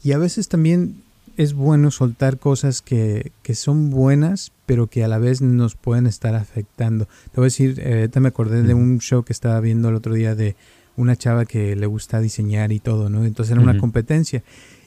Y 0.02 0.12
a 0.12 0.18
veces 0.18 0.48
también 0.48 1.02
es 1.36 1.54
bueno 1.54 1.90
soltar 1.90 2.38
cosas 2.38 2.82
que, 2.82 3.32
que, 3.42 3.54
son 3.54 3.90
buenas, 3.90 4.52
pero 4.64 4.86
que 4.88 5.04
a 5.04 5.08
la 5.08 5.18
vez 5.18 5.42
nos 5.42 5.74
pueden 5.74 6.06
estar 6.06 6.34
afectando. 6.34 7.06
Te 7.06 7.36
voy 7.36 7.44
a 7.44 7.46
decir, 7.46 7.80
eh, 7.84 8.08
me 8.20 8.28
acordé 8.28 8.62
de 8.62 8.74
un 8.74 8.98
show 9.00 9.22
que 9.22 9.32
estaba 9.32 9.60
viendo 9.60 9.88
el 9.88 9.94
otro 9.94 10.14
día 10.14 10.34
de 10.34 10.56
una 10.96 11.16
chava 11.16 11.44
que 11.44 11.76
le 11.76 11.86
gusta 11.86 12.20
diseñar 12.20 12.72
y 12.72 12.80
todo, 12.80 13.10
¿no? 13.10 13.24
Entonces 13.24 13.52
era 13.52 13.60
una 13.60 13.78
competencia. 13.78 14.42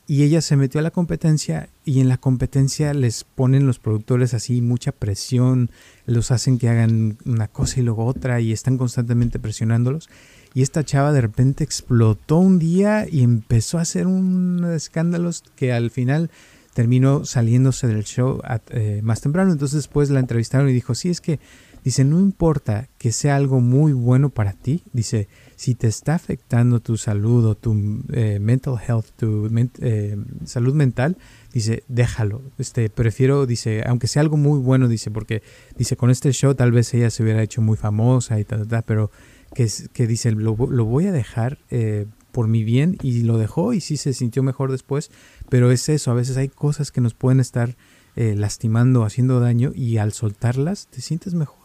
Y 0.07 0.23
ella 0.23 0.41
se 0.41 0.55
metió 0.55 0.79
a 0.79 0.83
la 0.83 0.89
competencia 0.89 1.69
y 1.85 1.99
en 1.99 2.09
la 2.09 2.17
competencia 2.17 2.95
les 2.95 3.25
ponen 3.25 3.67
los 3.67 3.77
productores 3.77 4.33
así 4.33 4.59
mucha 4.59 4.91
presión, 4.91 5.69
los 6.07 6.31
hacen 6.31 6.57
que 6.57 6.67
hagan 6.67 7.19
una 7.25 7.47
cosa 7.47 7.79
y 7.79 7.83
luego 7.83 8.05
otra 8.05 8.41
y 8.41 8.51
están 8.51 8.79
constantemente 8.79 9.37
presionándolos. 9.37 10.09
Y 10.53 10.61
esta 10.61 10.83
chava 10.83 11.11
de 11.11 11.21
repente 11.21 11.63
explotó 11.63 12.37
un 12.37 12.59
día 12.59 13.07
y 13.09 13.23
empezó 13.23 13.77
a 13.77 13.81
hacer 13.81 14.07
un 14.07 14.65
escándalos 14.73 15.43
que 15.55 15.71
al 15.71 15.91
final 15.91 16.29
terminó 16.73 17.25
saliéndose 17.25 17.87
del 17.87 18.03
show 18.03 18.41
eh, 18.69 19.01
más 19.03 19.21
temprano. 19.21 19.51
Entonces 19.51 19.77
después 19.77 20.09
la 20.09 20.19
entrevistaron 20.19 20.69
y 20.69 20.73
dijo, 20.73 20.95
sí, 20.95 21.09
es 21.09 21.21
que, 21.21 21.39
dice, 21.83 22.03
no 22.03 22.19
importa 22.19 22.87
que 22.97 23.11
sea 23.11 23.35
algo 23.35 23.59
muy 23.59 23.93
bueno 23.93 24.29
para 24.29 24.53
ti, 24.53 24.83
dice, 24.93 25.27
si 25.55 25.75
te 25.75 25.87
está 25.87 26.15
afectando 26.15 26.79
tu 26.79 26.95
salud 26.95 27.45
o 27.45 27.55
tu 27.55 28.01
eh, 28.13 28.39
mental 28.39 28.75
health, 28.85 29.07
tu 29.17 29.49
eh, 29.81 30.17
salud 30.45 30.73
mental, 30.73 31.17
dice, 31.53 31.83
déjalo. 31.89 32.41
Este, 32.57 32.89
prefiero, 32.89 33.45
dice, 33.45 33.83
aunque 33.85 34.07
sea 34.07 34.21
algo 34.21 34.37
muy 34.37 34.59
bueno, 34.59 34.87
dice, 34.87 35.11
porque 35.11 35.43
dice, 35.77 35.97
con 35.97 36.09
este 36.09 36.31
show 36.31 36.55
tal 36.55 36.71
vez 36.71 36.93
ella 36.93 37.09
se 37.09 37.23
hubiera 37.23 37.43
hecho 37.43 37.61
muy 37.61 37.75
famosa 37.75 38.39
y 38.39 38.45
tal, 38.45 38.67
tal, 38.67 38.83
pero 38.83 39.11
que, 39.53 39.67
que 39.93 40.07
dice, 40.07 40.31
lo, 40.31 40.55
lo, 40.55 40.85
voy 40.85 41.07
a 41.07 41.11
dejar 41.11 41.57
eh, 41.69 42.05
por 42.31 42.47
mi 42.47 42.63
bien 42.63 42.97
y 43.01 43.23
lo 43.23 43.37
dejó 43.37 43.73
y 43.73 43.81
sí 43.81 43.97
se 43.97 44.13
sintió 44.13 44.43
mejor 44.43 44.71
después, 44.71 45.11
pero 45.49 45.71
es 45.71 45.89
eso, 45.89 46.11
a 46.11 46.13
veces 46.15 46.37
hay 46.37 46.49
cosas 46.49 46.91
que 46.91 47.01
nos 47.01 47.13
pueden 47.13 47.39
estar 47.39 47.75
eh, 48.15 48.35
lastimando, 48.35 49.03
haciendo 49.03 49.39
daño 49.39 49.71
y 49.73 49.97
al 49.97 50.13
soltarlas 50.13 50.87
te 50.87 51.01
sientes 51.01 51.33
mejor. 51.33 51.59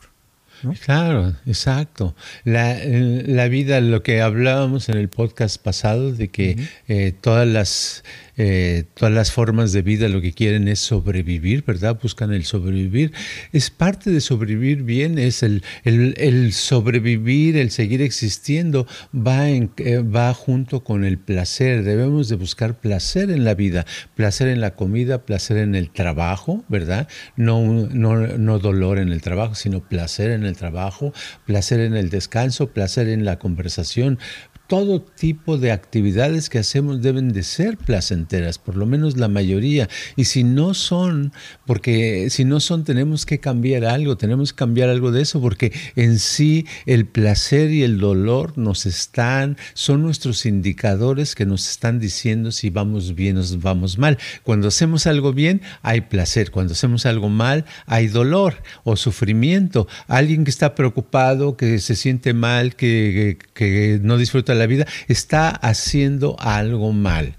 Claro, 0.84 1.34
exacto. 1.46 2.14
La, 2.44 2.78
la, 2.84 3.48
vida, 3.48 3.80
lo 3.80 4.02
que 4.02 4.22
hablábamos 4.22 4.88
en 4.88 4.96
el 4.96 5.08
podcast 5.08 5.60
pasado, 5.60 6.12
de 6.12 6.28
que 6.28 6.56
eh, 6.88 7.12
todas 7.20 7.46
las 7.46 8.04
eh, 8.36 8.84
todas 8.94 9.14
las 9.14 9.30
formas 9.30 9.72
de 9.72 9.82
vida 9.82 10.08
lo 10.08 10.20
que 10.20 10.32
quieren 10.32 10.68
es 10.68 10.80
sobrevivir, 10.80 11.64
¿verdad? 11.64 11.98
Buscan 12.00 12.32
el 12.32 12.44
sobrevivir. 12.44 13.12
Es 13.52 13.70
parte 13.70 14.10
de 14.10 14.20
sobrevivir 14.20 14.82
bien, 14.82 15.18
es 15.18 15.42
el, 15.42 15.62
el, 15.84 16.52
sobrevivir, 16.52 17.56
el 17.56 17.70
seguir 17.70 18.02
existiendo, 18.02 18.86
va, 19.14 19.48
en, 19.48 19.70
eh, 19.78 19.98
va 19.98 20.34
junto 20.34 20.82
con 20.82 21.04
el 21.04 21.18
placer. 21.18 21.84
Debemos 21.84 22.28
de 22.28 22.36
buscar 22.36 22.80
placer 22.80 23.30
en 23.30 23.44
la 23.44 23.54
vida, 23.54 23.86
placer 24.14 24.48
en 24.48 24.60
la 24.60 24.74
comida, 24.74 25.24
placer 25.24 25.58
en 25.58 25.74
el 25.74 25.90
trabajo, 25.90 26.64
¿verdad? 26.68 27.08
No, 27.36 27.62
no, 27.62 28.16
no 28.16 28.58
dolor 28.58 28.98
en 28.98 29.10
el 29.10 29.22
trabajo, 29.22 29.54
sino 29.54 29.80
placer 29.80 30.30
en 30.30 30.44
el 30.44 30.56
trabajo, 30.56 31.12
placer 31.46 31.80
en 31.80 31.94
el 31.96 32.10
descanso, 32.10 32.70
placer 32.70 33.08
en 33.08 33.24
la 33.24 33.38
conversación, 33.38 34.18
todo 34.66 35.02
tipo 35.02 35.58
de 35.58 35.72
actividades 35.72 36.48
que 36.48 36.58
hacemos 36.58 37.02
deben 37.02 37.32
de 37.32 37.42
ser 37.42 37.76
placenteras, 37.76 38.23
por 38.62 38.76
lo 38.76 38.86
menos 38.86 39.16
la 39.16 39.28
mayoría. 39.28 39.88
Y 40.16 40.24
si 40.24 40.44
no 40.44 40.74
son, 40.74 41.32
porque 41.66 42.28
si 42.30 42.44
no 42.44 42.60
son, 42.60 42.84
tenemos 42.84 43.26
que 43.26 43.38
cambiar 43.38 43.84
algo, 43.84 44.16
tenemos 44.16 44.52
que 44.52 44.58
cambiar 44.58 44.88
algo 44.88 45.12
de 45.12 45.22
eso, 45.22 45.40
porque 45.40 45.72
en 45.96 46.18
sí 46.18 46.66
el 46.86 47.06
placer 47.06 47.70
y 47.70 47.82
el 47.82 47.98
dolor 47.98 48.56
nos 48.58 48.86
están, 48.86 49.56
son 49.74 50.02
nuestros 50.02 50.46
indicadores 50.46 51.34
que 51.34 51.46
nos 51.46 51.70
están 51.70 51.98
diciendo 52.00 52.52
si 52.52 52.70
vamos 52.70 53.14
bien 53.14 53.38
o 53.38 53.44
vamos 53.58 53.98
mal. 53.98 54.18
Cuando 54.42 54.68
hacemos 54.68 55.06
algo 55.06 55.32
bien, 55.32 55.60
hay 55.82 56.02
placer. 56.02 56.50
Cuando 56.50 56.72
hacemos 56.72 57.06
algo 57.06 57.28
mal, 57.28 57.64
hay 57.86 58.08
dolor 58.08 58.62
o 58.84 58.96
sufrimiento. 58.96 59.86
Alguien 60.06 60.44
que 60.44 60.50
está 60.50 60.74
preocupado, 60.74 61.56
que 61.56 61.78
se 61.78 61.96
siente 61.96 62.34
mal, 62.34 62.76
que, 62.76 63.38
que 63.54 64.00
no 64.02 64.16
disfruta 64.16 64.54
la 64.54 64.66
vida, 64.66 64.86
está 65.08 65.48
haciendo 65.48 66.36
algo 66.40 66.92
mal. 66.92 67.36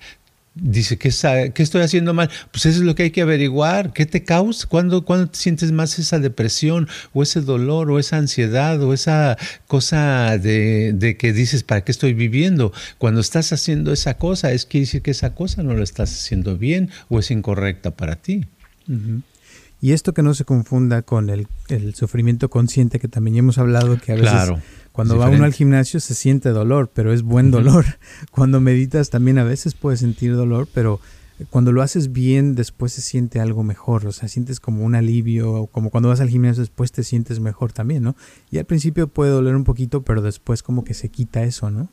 Dice, 0.56 0.98
¿qué, 0.98 1.12
¿qué, 1.54 1.64
estoy 1.64 1.82
haciendo 1.82 2.14
mal? 2.14 2.30
Pues 2.52 2.66
eso 2.66 2.80
es 2.80 2.86
lo 2.86 2.96
que 2.96 3.04
hay 3.04 3.12
que 3.12 3.22
averiguar. 3.22 3.94
¿Qué 3.94 4.06
te 4.06 4.24
causa? 4.24 4.68
¿Cuándo, 4.68 5.04
¿Cuándo 5.06 5.28
te 5.28 5.38
sientes 5.38 5.72
más 5.72 6.00
esa 6.00 6.20
depresión 6.20 6.88
o 7.14 7.24
ese 7.24 7.42
dolor 7.42 7.92
o 7.92 8.00
esa 8.00 8.18
ansiedad 8.18 8.82
o 8.82 8.94
esa 8.94 9.38
cosa 9.68 10.38
de, 10.38 10.94
de, 10.94 11.18
que 11.18 11.34
dices, 11.34 11.64
¿para 11.64 11.82
qué 11.82 11.92
estoy 11.92 12.14
viviendo? 12.14 12.72
Cuando 12.98 13.22
estás 13.22 13.52
haciendo 13.54 13.92
esa 13.92 14.18
cosa, 14.18 14.52
es 14.52 14.66
que 14.66 14.80
decir 14.80 15.02
que 15.02 15.12
esa 15.12 15.36
cosa 15.36 15.62
no 15.62 15.74
lo 15.74 15.84
estás 15.84 16.12
haciendo 16.14 16.58
bien 16.58 16.90
o 17.10 17.20
es 17.20 17.32
incorrecta 17.32 17.92
para 17.92 18.16
ti. 18.16 18.46
Y 19.82 19.92
esto 19.92 20.14
que 20.14 20.24
no 20.24 20.34
se 20.34 20.46
confunda 20.46 21.02
con 21.02 21.30
el, 21.30 21.48
el, 21.68 21.96
sufrimiento 21.96 22.50
consciente 22.50 23.00
que 23.00 23.08
también 23.08 23.38
hemos 23.38 23.58
hablado, 23.58 23.98
que 23.98 24.14
a 24.14 24.16
veces 24.16 24.32
claro. 24.32 24.62
Cuando 24.96 25.18
va 25.18 25.28
uno 25.28 25.44
al 25.44 25.54
gimnasio 25.54 26.00
se 26.00 26.16
siente 26.16 26.52
dolor, 26.52 26.90
pero 26.94 27.12
es 27.12 27.22
buen 27.22 27.52
dolor. 27.52 27.84
Cuando 28.32 28.62
meditas 28.62 29.10
también 29.10 29.38
a 29.38 29.44
veces 29.44 29.74
puedes 29.74 30.00
sentir 30.00 30.34
dolor, 30.38 30.70
pero 30.74 31.02
cuando 31.50 31.74
lo 31.74 31.82
haces 31.82 32.14
bien 32.14 32.56
después 32.56 32.94
se 32.94 33.02
siente 33.02 33.42
algo 33.42 33.62
mejor, 33.62 34.08
o 34.08 34.14
sea, 34.14 34.30
sientes 34.30 34.62
como 34.62 34.86
un 34.86 34.96
alivio, 34.96 35.52
o 35.52 35.68
como 35.68 35.90
cuando 35.90 36.08
vas 36.08 36.22
al 36.22 36.30
gimnasio 36.30 36.62
después 36.62 36.94
te 36.94 37.04
sientes 37.04 37.42
mejor 37.42 37.74
también, 37.74 38.04
¿no? 38.04 38.16
Y 38.52 38.58
al 38.58 38.64
principio 38.64 39.10
puede 39.10 39.32
doler 39.32 39.54
un 39.58 39.66
poquito, 39.66 40.02
pero 40.04 40.22
después 40.22 40.64
como 40.64 40.86
que 40.86 40.94
se 40.94 41.10
quita 41.10 41.44
eso, 41.44 41.70
¿no? 41.70 41.90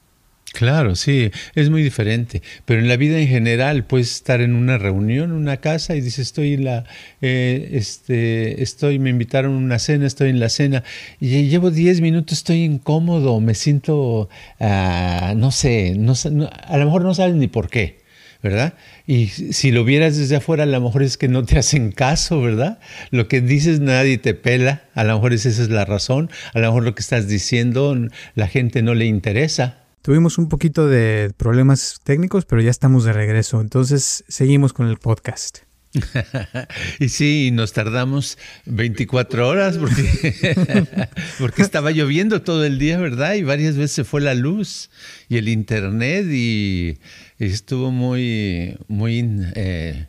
Claro, 0.53 0.97
sí, 0.97 1.31
es 1.55 1.71
muy 1.71 1.83
diferente. 1.83 2.43
Pero 2.67 2.81
en 2.81 2.89
la 2.89 2.97
vida 2.97 3.19
en 3.19 3.27
general 3.27 3.85
puedes 3.85 4.13
estar 4.13 4.43
en 4.43 4.55
una 4.55 4.77
reunión, 4.77 5.31
en 5.31 5.37
una 5.37 5.57
casa 5.59 5.97
y 5.97 6.03
dices 6.03 6.21
estoy 6.27 6.55
en 6.55 6.65
la, 6.65 6.85
eh, 7.23 7.71
este, 7.73 8.63
estoy, 8.63 8.99
me 8.99 9.11
invitaron 9.11 9.55
a 9.55 9.57
una 9.57 9.79
cena, 9.79 10.07
estoy 10.07 10.29
en 10.29 10.41
la 10.41 10.51
cena 10.51 10.85
y 11.21 11.49
llevo 11.49 11.71
10 11.71 12.03
minutos, 12.03 12.39
estoy 12.39 12.65
incómodo, 12.65 13.41
me 13.41 13.55
siento, 13.55 14.29
uh, 14.61 15.35
no 15.35 15.51
sé, 15.53 15.95
no, 15.97 16.15
a 16.53 16.77
lo 16.77 16.85
mejor 16.85 17.03
no 17.03 17.15
sabes 17.15 17.35
ni 17.35 17.49
por 17.49 17.71
qué. 17.71 18.03
¿verdad? 18.43 18.75
Y 19.07 19.29
si 19.29 19.71
lo 19.71 19.85
vieras 19.85 20.17
desde 20.17 20.35
afuera, 20.35 20.65
a 20.65 20.67
lo 20.67 20.81
mejor 20.81 21.05
es 21.05 21.17
que 21.17 21.29
no 21.29 21.45
te 21.45 21.59
hacen 21.61 21.93
caso, 21.93 22.41
¿verdad? 22.41 22.81
Lo 23.11 23.29
que 23.29 23.41
dices 23.41 23.79
nadie 23.79 24.19
te 24.19 24.35
pela, 24.35 24.83
a 24.95 25.05
lo 25.05 25.15
mejor 25.15 25.33
esa 25.33 25.49
es 25.49 25.69
la 25.69 25.85
razón, 25.85 26.29
a 26.53 26.59
lo 26.59 26.67
mejor 26.67 26.83
lo 26.83 26.95
que 26.95 27.03
estás 27.03 27.29
diciendo 27.29 27.97
la 28.35 28.49
gente 28.49 28.83
no 28.83 28.95
le 28.95 29.07
interesa, 29.07 29.82
Tuvimos 30.03 30.37
un 30.39 30.49
poquito 30.49 30.89
de 30.89 31.33
problemas 31.37 32.01
técnicos, 32.03 32.45
pero 32.45 32.61
ya 32.61 32.71
estamos 32.71 33.05
de 33.05 33.13
regreso. 33.13 33.61
Entonces 33.61 34.25
seguimos 34.27 34.73
con 34.73 34.89
el 34.89 34.97
podcast. 34.99 35.59
y 36.99 37.09
sí, 37.09 37.51
nos 37.53 37.73
tardamos 37.73 38.37
24 38.67 39.47
horas 39.47 39.79
porque, 41.39 41.63
estaba 41.63 41.93
lloviendo 41.93 42.43
todo 42.43 42.65
el 42.65 42.81
día, 42.81 42.99
¿verdad? 42.99 43.35
Y 43.35 43.45
varias 43.45 43.77
veces 43.77 43.93
se 43.93 44.05
fue 44.05 44.21
la 44.21 44.35
luz 44.35 44.91
y 45.29 45.37
el 45.37 45.49
internet 45.49 46.27
y, 46.29 46.99
estuvo 47.39 47.93
muy, 47.93 48.79
muy 48.89 49.25
eh, 49.55 50.07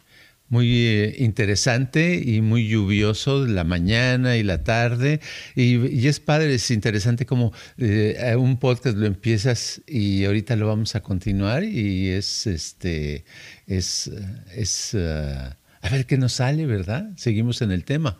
muy 0.53 0.85
eh, 0.85 1.15
interesante 1.17 2.21
y 2.23 2.41
muy 2.41 2.67
lluvioso 2.67 3.47
la 3.47 3.63
mañana 3.63 4.37
y 4.37 4.43
la 4.43 4.63
tarde. 4.63 5.19
Y, 5.55 6.07
es 6.07 6.19
padre, 6.19 6.53
es 6.53 6.69
interesante 6.69 7.25
como 7.25 7.53
eh, 7.79 8.35
un 8.37 8.59
podcast 8.59 8.95
lo 8.95 9.07
empiezas 9.07 9.81
y 9.87 10.25
ahorita 10.25 10.55
lo 10.55 10.67
vamos 10.67 10.93
a 10.93 11.01
continuar 11.01 11.63
y 11.63 12.09
es, 12.09 12.45
este, 12.45 13.25
es, 13.65 14.11
es 14.55 14.93
uh, 14.93 15.55
a 15.81 15.89
ver 15.89 16.05
qué 16.05 16.19
nos 16.19 16.33
sale, 16.33 16.67
¿verdad? 16.67 17.09
Seguimos 17.15 17.63
en 17.63 17.71
el 17.71 17.83
tema. 17.83 18.19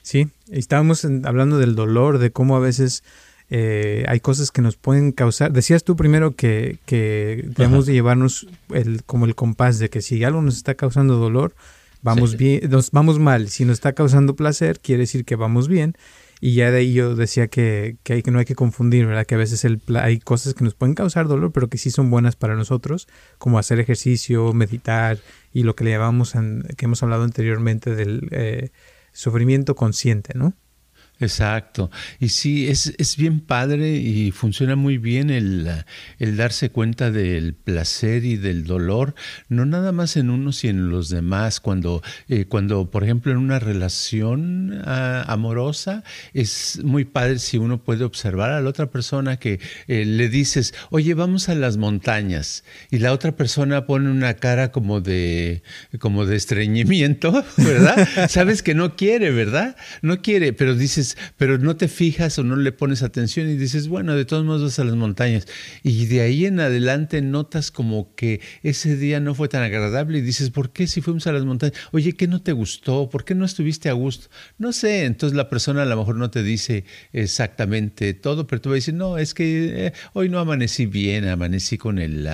Sí, 0.00 0.28
estábamos 0.50 1.04
hablando 1.04 1.58
del 1.58 1.74
dolor, 1.74 2.16
de 2.16 2.30
cómo 2.30 2.56
a 2.56 2.60
veces 2.60 3.04
eh, 3.50 4.04
hay 4.08 4.20
cosas 4.20 4.50
que 4.50 4.62
nos 4.62 4.76
pueden 4.76 5.12
causar. 5.12 5.52
Decías 5.52 5.84
tú 5.84 5.96
primero 5.96 6.34
que, 6.36 6.78
que 6.84 7.44
debemos 7.56 7.86
de 7.86 7.94
llevarnos 7.94 8.46
el, 8.70 9.02
como 9.04 9.24
el 9.24 9.34
compás 9.34 9.78
de 9.78 9.88
que 9.88 10.02
si 10.02 10.22
algo 10.24 10.42
nos 10.42 10.56
está 10.56 10.74
causando 10.74 11.16
dolor, 11.16 11.54
vamos 12.02 12.36
bien, 12.36 12.68
nos 12.70 12.90
vamos 12.90 13.18
mal. 13.18 13.48
Si 13.48 13.64
nos 13.64 13.74
está 13.74 13.92
causando 13.94 14.36
placer, 14.36 14.80
quiere 14.80 15.00
decir 15.00 15.24
que 15.24 15.36
vamos 15.36 15.68
bien. 15.68 15.94
Y 16.40 16.54
ya 16.54 16.70
de 16.70 16.78
ahí 16.78 16.92
yo 16.92 17.16
decía 17.16 17.48
que, 17.48 17.96
que, 18.04 18.12
hay, 18.12 18.22
que 18.22 18.30
no 18.30 18.38
hay 18.38 18.44
que 18.44 18.54
confundir, 18.54 19.06
¿verdad? 19.06 19.26
Que 19.26 19.34
a 19.34 19.38
veces 19.38 19.64
el, 19.64 19.80
hay 19.96 20.20
cosas 20.20 20.54
que 20.54 20.62
nos 20.62 20.74
pueden 20.74 20.94
causar 20.94 21.26
dolor, 21.26 21.50
pero 21.50 21.68
que 21.68 21.78
sí 21.78 21.90
son 21.90 22.10
buenas 22.10 22.36
para 22.36 22.54
nosotros, 22.54 23.08
como 23.38 23.58
hacer 23.58 23.80
ejercicio, 23.80 24.52
meditar 24.52 25.18
y 25.52 25.64
lo 25.64 25.74
que 25.74 25.82
le 25.82 25.90
llamamos, 25.90 26.34
que 26.76 26.84
hemos 26.84 27.02
hablado 27.02 27.24
anteriormente 27.24 27.94
del 27.96 28.28
eh, 28.30 28.70
sufrimiento 29.12 29.74
consciente, 29.74 30.34
¿no? 30.36 30.54
Exacto. 31.20 31.90
Y 32.20 32.28
sí, 32.28 32.68
es, 32.68 32.94
es, 32.98 33.16
bien 33.16 33.40
padre 33.40 33.96
y 33.96 34.30
funciona 34.30 34.76
muy 34.76 34.98
bien 34.98 35.30
el, 35.30 35.68
el, 36.18 36.36
darse 36.36 36.70
cuenta 36.70 37.10
del 37.10 37.54
placer 37.54 38.24
y 38.24 38.36
del 38.36 38.64
dolor, 38.64 39.14
no 39.48 39.66
nada 39.66 39.90
más 39.90 40.16
en 40.16 40.30
unos 40.30 40.62
y 40.62 40.68
en 40.68 40.90
los 40.90 41.08
demás. 41.08 41.58
Cuando, 41.58 42.02
eh, 42.28 42.44
cuando 42.44 42.90
por 42.90 43.02
ejemplo, 43.02 43.32
en 43.32 43.38
una 43.38 43.58
relación 43.58 44.80
ah, 44.84 45.24
amorosa, 45.26 46.04
es 46.34 46.80
muy 46.84 47.04
padre 47.04 47.40
si 47.40 47.58
uno 47.58 47.82
puede 47.82 48.04
observar 48.04 48.50
a 48.50 48.60
la 48.60 48.68
otra 48.68 48.90
persona 48.90 49.38
que 49.38 49.60
eh, 49.88 50.04
le 50.04 50.28
dices, 50.28 50.72
oye, 50.90 51.14
vamos 51.14 51.48
a 51.48 51.56
las 51.56 51.76
montañas, 51.78 52.64
y 52.90 52.98
la 52.98 53.12
otra 53.12 53.32
persona 53.32 53.86
pone 53.86 54.10
una 54.10 54.34
cara 54.34 54.70
como 54.70 55.00
de, 55.00 55.62
como 55.98 56.26
de 56.26 56.36
estreñimiento, 56.36 57.44
¿verdad? 57.56 58.28
Sabes 58.28 58.62
que 58.62 58.74
no 58.74 58.94
quiere, 58.94 59.30
¿verdad? 59.30 59.76
No 60.02 60.22
quiere, 60.22 60.52
pero 60.52 60.74
dices, 60.74 61.07
pero 61.36 61.58
no 61.58 61.76
te 61.76 61.88
fijas 61.88 62.38
o 62.38 62.44
no 62.44 62.56
le 62.56 62.72
pones 62.72 63.02
atención 63.02 63.48
y 63.48 63.56
dices, 63.56 63.88
bueno, 63.88 64.14
de 64.14 64.24
todos 64.24 64.44
modos 64.44 64.62
vas 64.62 64.78
a 64.78 64.84
las 64.84 64.96
montañas. 64.96 65.46
Y 65.82 66.06
de 66.06 66.20
ahí 66.20 66.46
en 66.46 66.60
adelante 66.60 67.22
notas 67.22 67.70
como 67.70 68.14
que 68.14 68.40
ese 68.62 68.96
día 68.96 69.20
no 69.20 69.34
fue 69.34 69.48
tan 69.48 69.62
agradable 69.62 70.18
y 70.18 70.22
dices, 70.22 70.50
¿por 70.50 70.72
qué 70.72 70.86
si 70.86 71.00
fuimos 71.00 71.26
a 71.26 71.32
las 71.32 71.44
montañas? 71.44 71.76
Oye, 71.92 72.14
¿qué 72.14 72.26
no 72.26 72.42
te 72.42 72.52
gustó? 72.52 73.08
¿Por 73.10 73.24
qué 73.24 73.34
no 73.34 73.44
estuviste 73.44 73.88
a 73.88 73.92
gusto? 73.92 74.28
No 74.58 74.72
sé, 74.72 75.04
entonces 75.04 75.36
la 75.36 75.48
persona 75.48 75.82
a 75.82 75.86
lo 75.86 75.96
mejor 75.96 76.16
no 76.16 76.30
te 76.30 76.42
dice 76.42 76.84
exactamente 77.12 78.14
todo, 78.14 78.46
pero 78.46 78.60
tú 78.60 78.70
vas 78.70 78.74
a 78.74 78.76
decir, 78.76 78.94
no, 78.94 79.18
es 79.18 79.34
que 79.34 79.86
eh, 79.86 79.92
hoy 80.12 80.28
no 80.28 80.38
amanecí 80.38 80.86
bien, 80.86 81.26
amanecí 81.28 81.78
con 81.78 81.98
el 81.98 82.28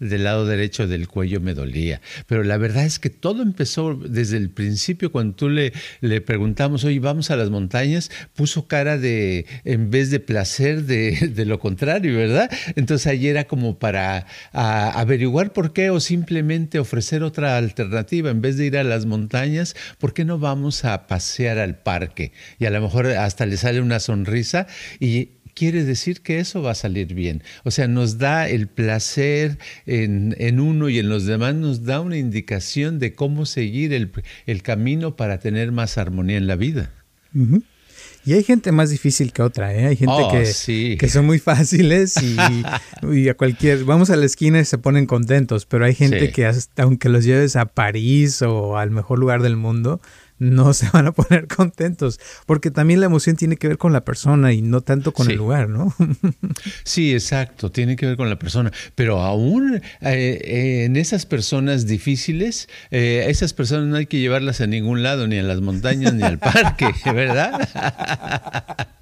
del 0.00 0.24
lado 0.24 0.46
derecho 0.46 0.86
del 0.86 1.08
cuello 1.08 1.40
me 1.40 1.54
dolía. 1.54 2.00
Pero 2.26 2.44
la 2.44 2.56
verdad 2.56 2.84
es 2.84 2.98
que 2.98 3.10
todo 3.10 3.42
empezó 3.42 3.94
desde 3.94 4.36
el 4.36 4.50
principio 4.50 5.12
cuando 5.12 5.34
tú 5.34 5.48
le, 5.48 5.72
le 6.00 6.20
preguntamos, 6.20 6.84
oye, 6.84 7.00
vamos 7.00 7.30
a 7.30 7.36
las 7.36 7.50
montañas 7.50 7.99
puso 8.34 8.66
cara 8.66 8.96
de, 8.96 9.46
en 9.64 9.90
vez 9.90 10.10
de 10.10 10.20
placer, 10.20 10.84
de, 10.84 11.44
lo 11.44 11.58
contrario, 11.58 12.16
¿verdad? 12.16 12.50
Entonces 12.76 13.06
ahí 13.06 13.26
era 13.26 13.44
como 13.44 13.78
para 13.78 14.26
averiguar 14.52 15.52
por 15.52 15.72
qué 15.72 15.90
o 15.90 16.00
simplemente 16.00 16.78
ofrecer 16.78 17.22
otra 17.22 17.56
alternativa. 17.56 18.30
En 18.30 18.40
vez 18.40 18.56
de 18.56 18.66
ir 18.66 18.78
a 18.78 18.84
las 18.84 19.06
montañas, 19.06 19.74
¿por 19.98 20.14
qué 20.14 20.24
no 20.24 20.38
vamos 20.38 20.84
a 20.84 21.06
pasear 21.06 21.58
al 21.58 21.78
parque? 21.78 22.32
Y 22.58 22.66
a 22.66 22.70
lo 22.70 22.80
mejor 22.80 23.06
hasta 23.08 23.46
le 23.46 23.56
sale 23.56 23.80
una 23.80 24.00
sonrisa 24.00 24.66
y 24.98 25.40
quiere 25.54 25.84
decir 25.84 26.22
que 26.22 26.38
eso 26.38 26.62
va 26.62 26.72
a 26.72 26.74
salir 26.74 27.14
bien. 27.14 27.42
O 27.64 27.70
sea, 27.70 27.88
nos 27.88 28.18
da 28.18 28.48
el 28.48 28.66
placer 28.68 29.58
en, 29.86 30.34
en 30.38 30.60
uno 30.60 30.88
y 30.88 30.98
en 30.98 31.08
los 31.08 31.26
demás, 31.26 31.54
nos 31.54 31.84
da 31.84 32.00
una 32.00 32.16
indicación 32.16 32.98
de 32.98 33.14
cómo 33.14 33.46
seguir 33.46 33.92
el, 33.92 34.10
el 34.46 34.62
camino 34.62 35.16
para 35.16 35.38
tener 35.38 35.72
más 35.72 35.98
armonía 35.98 36.38
en 36.38 36.46
la 36.46 36.56
vida. 36.56 36.92
Y 38.24 38.34
hay 38.34 38.42
gente 38.44 38.70
más 38.70 38.90
difícil 38.90 39.32
que 39.32 39.42
otra, 39.42 39.74
¿eh? 39.74 39.86
Hay 39.86 39.96
gente 39.96 40.14
Oh, 40.16 40.30
que, 40.30 40.44
sí. 40.46 40.96
que 41.00 41.08
son 41.08 41.24
muy 41.26 41.38
fáciles 41.38 42.14
y, 42.22 42.36
y 43.14 43.28
a 43.28 43.34
cualquier... 43.34 43.84
Vamos 43.84 44.10
a 44.10 44.16
la 44.16 44.26
esquina 44.26 44.60
y 44.60 44.64
se 44.66 44.76
ponen 44.78 45.06
contentos, 45.06 45.64
pero 45.66 45.84
hay 45.86 45.94
gente 45.94 46.26
Sí. 46.26 46.32
que 46.32 46.46
hasta 46.46 46.82
aunque 46.82 47.08
los 47.08 47.24
lleves 47.24 47.56
a 47.56 47.64
París 47.66 48.42
o 48.42 48.76
al 48.76 48.90
mejor 48.90 49.18
lugar 49.18 49.42
del 49.42 49.56
mundo, 49.56 50.00
no 50.40 50.72
se 50.74 50.90
van 50.90 51.06
a 51.06 51.12
poner 51.12 51.46
contentos, 51.56 52.18
porque 52.46 52.72
también 52.72 52.98
la 52.98 53.06
emoción 53.06 53.36
tiene 53.36 53.56
que 53.56 53.68
ver 53.68 53.78
con 53.78 53.92
la 53.92 54.04
persona 54.04 54.52
y 54.52 54.62
no 54.62 54.80
tanto 54.80 55.12
con 55.12 55.26
Sí. 55.26 55.32
el 55.32 55.38
lugar, 55.38 55.68
¿no? 55.68 55.94
Sí, 56.84 57.12
exacto, 57.12 57.70
tiene 57.70 57.94
que 57.94 58.06
ver 58.06 58.16
con 58.16 58.28
la 58.28 58.38
persona. 58.38 58.72
Pero 58.96 59.20
aún 59.20 59.76
eh, 59.76 59.80
eh, 60.02 60.84
en 60.86 60.96
esas 60.96 61.24
personas 61.26 61.86
difíciles, 61.86 62.68
eh, 62.90 63.24
esas 63.28 63.52
personas 63.52 63.86
no 63.86 63.96
hay 63.96 64.06
que 64.06 64.18
llevarlas 64.18 64.60
a 64.60 64.66
ningún 64.66 65.02
lado, 65.02 65.28
ni 65.28 65.38
a 65.38 65.42
las 65.42 65.60
montañas, 65.60 66.12
ni 66.14 66.22
al 66.24 66.38
parque, 66.40 66.90
¿verdad? 67.12 67.68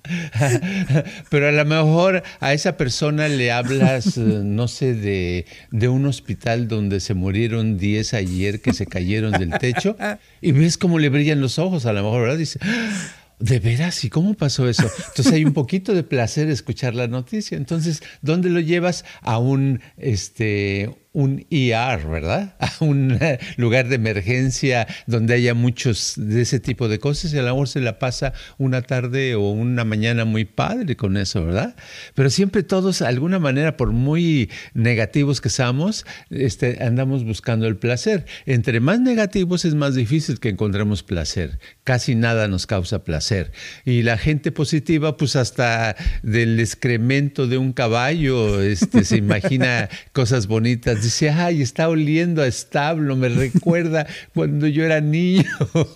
Pero 1.30 1.48
a 1.48 1.52
lo 1.52 1.64
mejor 1.64 2.22
a 2.40 2.52
esa 2.52 2.76
persona 2.76 3.28
le 3.28 3.52
hablas, 3.52 4.16
eh, 4.16 4.20
no 4.20 4.68
sé, 4.68 4.94
de, 4.94 5.46
de 5.70 5.88
un 5.88 6.06
hospital 6.06 6.68
donde 6.68 7.00
se 7.00 7.14
murieron 7.14 7.78
10 7.78 8.14
ayer 8.14 8.60
que 8.60 8.72
se 8.72 8.86
cayeron 8.86 9.32
del 9.32 9.50
techo 9.58 9.96
y 10.40 10.52
ves 10.52 10.78
cómo 10.78 10.98
le 10.98 11.08
brillan 11.08 11.40
los 11.40 11.58
ojos, 11.58 11.86
a 11.86 11.92
lo 11.92 12.02
mejor, 12.02 12.22
¿verdad? 12.22 12.38
Dice, 12.38 12.58
"Ah, 12.62 12.90
¿De 13.38 13.60
veras? 13.60 14.04
¿Y 14.04 14.10
cómo 14.10 14.34
pasó 14.34 14.68
eso? 14.68 14.90
Entonces 15.10 15.32
hay 15.32 15.44
un 15.44 15.52
poquito 15.52 15.94
de 15.94 16.02
placer 16.02 16.48
escuchar 16.50 16.96
la 16.96 17.06
noticia. 17.06 17.56
Entonces, 17.56 18.02
¿dónde 18.20 18.50
lo 18.50 18.58
llevas? 18.58 19.04
A 19.22 19.38
un, 19.38 19.80
este, 19.96 20.90
un 21.18 21.44
ER, 21.50 22.06
¿verdad? 22.06 22.54
A 22.60 22.70
un 22.78 23.18
lugar 23.56 23.88
de 23.88 23.96
emergencia 23.96 24.86
donde 25.08 25.34
haya 25.34 25.52
muchos 25.52 26.12
de 26.16 26.42
ese 26.42 26.60
tipo 26.60 26.86
de 26.86 27.00
cosas 27.00 27.34
y 27.34 27.38
a 27.38 27.42
lo 27.42 27.48
mejor 27.48 27.68
se 27.68 27.80
la 27.80 27.98
pasa 27.98 28.32
una 28.56 28.82
tarde 28.82 29.34
o 29.34 29.50
una 29.50 29.84
mañana 29.84 30.24
muy 30.24 30.44
padre 30.44 30.94
con 30.94 31.16
eso, 31.16 31.44
¿verdad? 31.44 31.74
Pero 32.14 32.30
siempre 32.30 32.62
todos, 32.62 33.00
de 33.00 33.06
alguna 33.08 33.40
manera, 33.40 33.76
por 33.76 33.90
muy 33.90 34.48
negativos 34.74 35.40
que 35.40 35.48
seamos, 35.48 36.06
este, 36.30 36.84
andamos 36.84 37.24
buscando 37.24 37.66
el 37.66 37.76
placer. 37.78 38.24
Entre 38.46 38.78
más 38.78 39.00
negativos 39.00 39.64
es 39.64 39.74
más 39.74 39.96
difícil 39.96 40.38
que 40.38 40.50
encontremos 40.50 41.02
placer. 41.02 41.58
Casi 41.82 42.14
nada 42.14 42.46
nos 42.46 42.68
causa 42.68 43.02
placer. 43.02 43.50
Y 43.84 44.02
la 44.02 44.18
gente 44.18 44.52
positiva, 44.52 45.16
pues 45.16 45.34
hasta 45.34 45.96
del 46.22 46.60
excremento 46.60 47.48
de 47.48 47.58
un 47.58 47.72
caballo, 47.72 48.62
este, 48.62 49.02
se 49.02 49.16
imagina 49.26 49.88
cosas 50.12 50.46
bonitas. 50.46 51.07
Dice, 51.08 51.30
ay, 51.30 51.62
está 51.62 51.88
oliendo 51.88 52.42
a 52.42 52.46
establo, 52.46 53.16
me 53.16 53.30
recuerda 53.30 54.06
cuando 54.34 54.66
yo 54.66 54.84
era 54.84 55.00
niño 55.00 55.44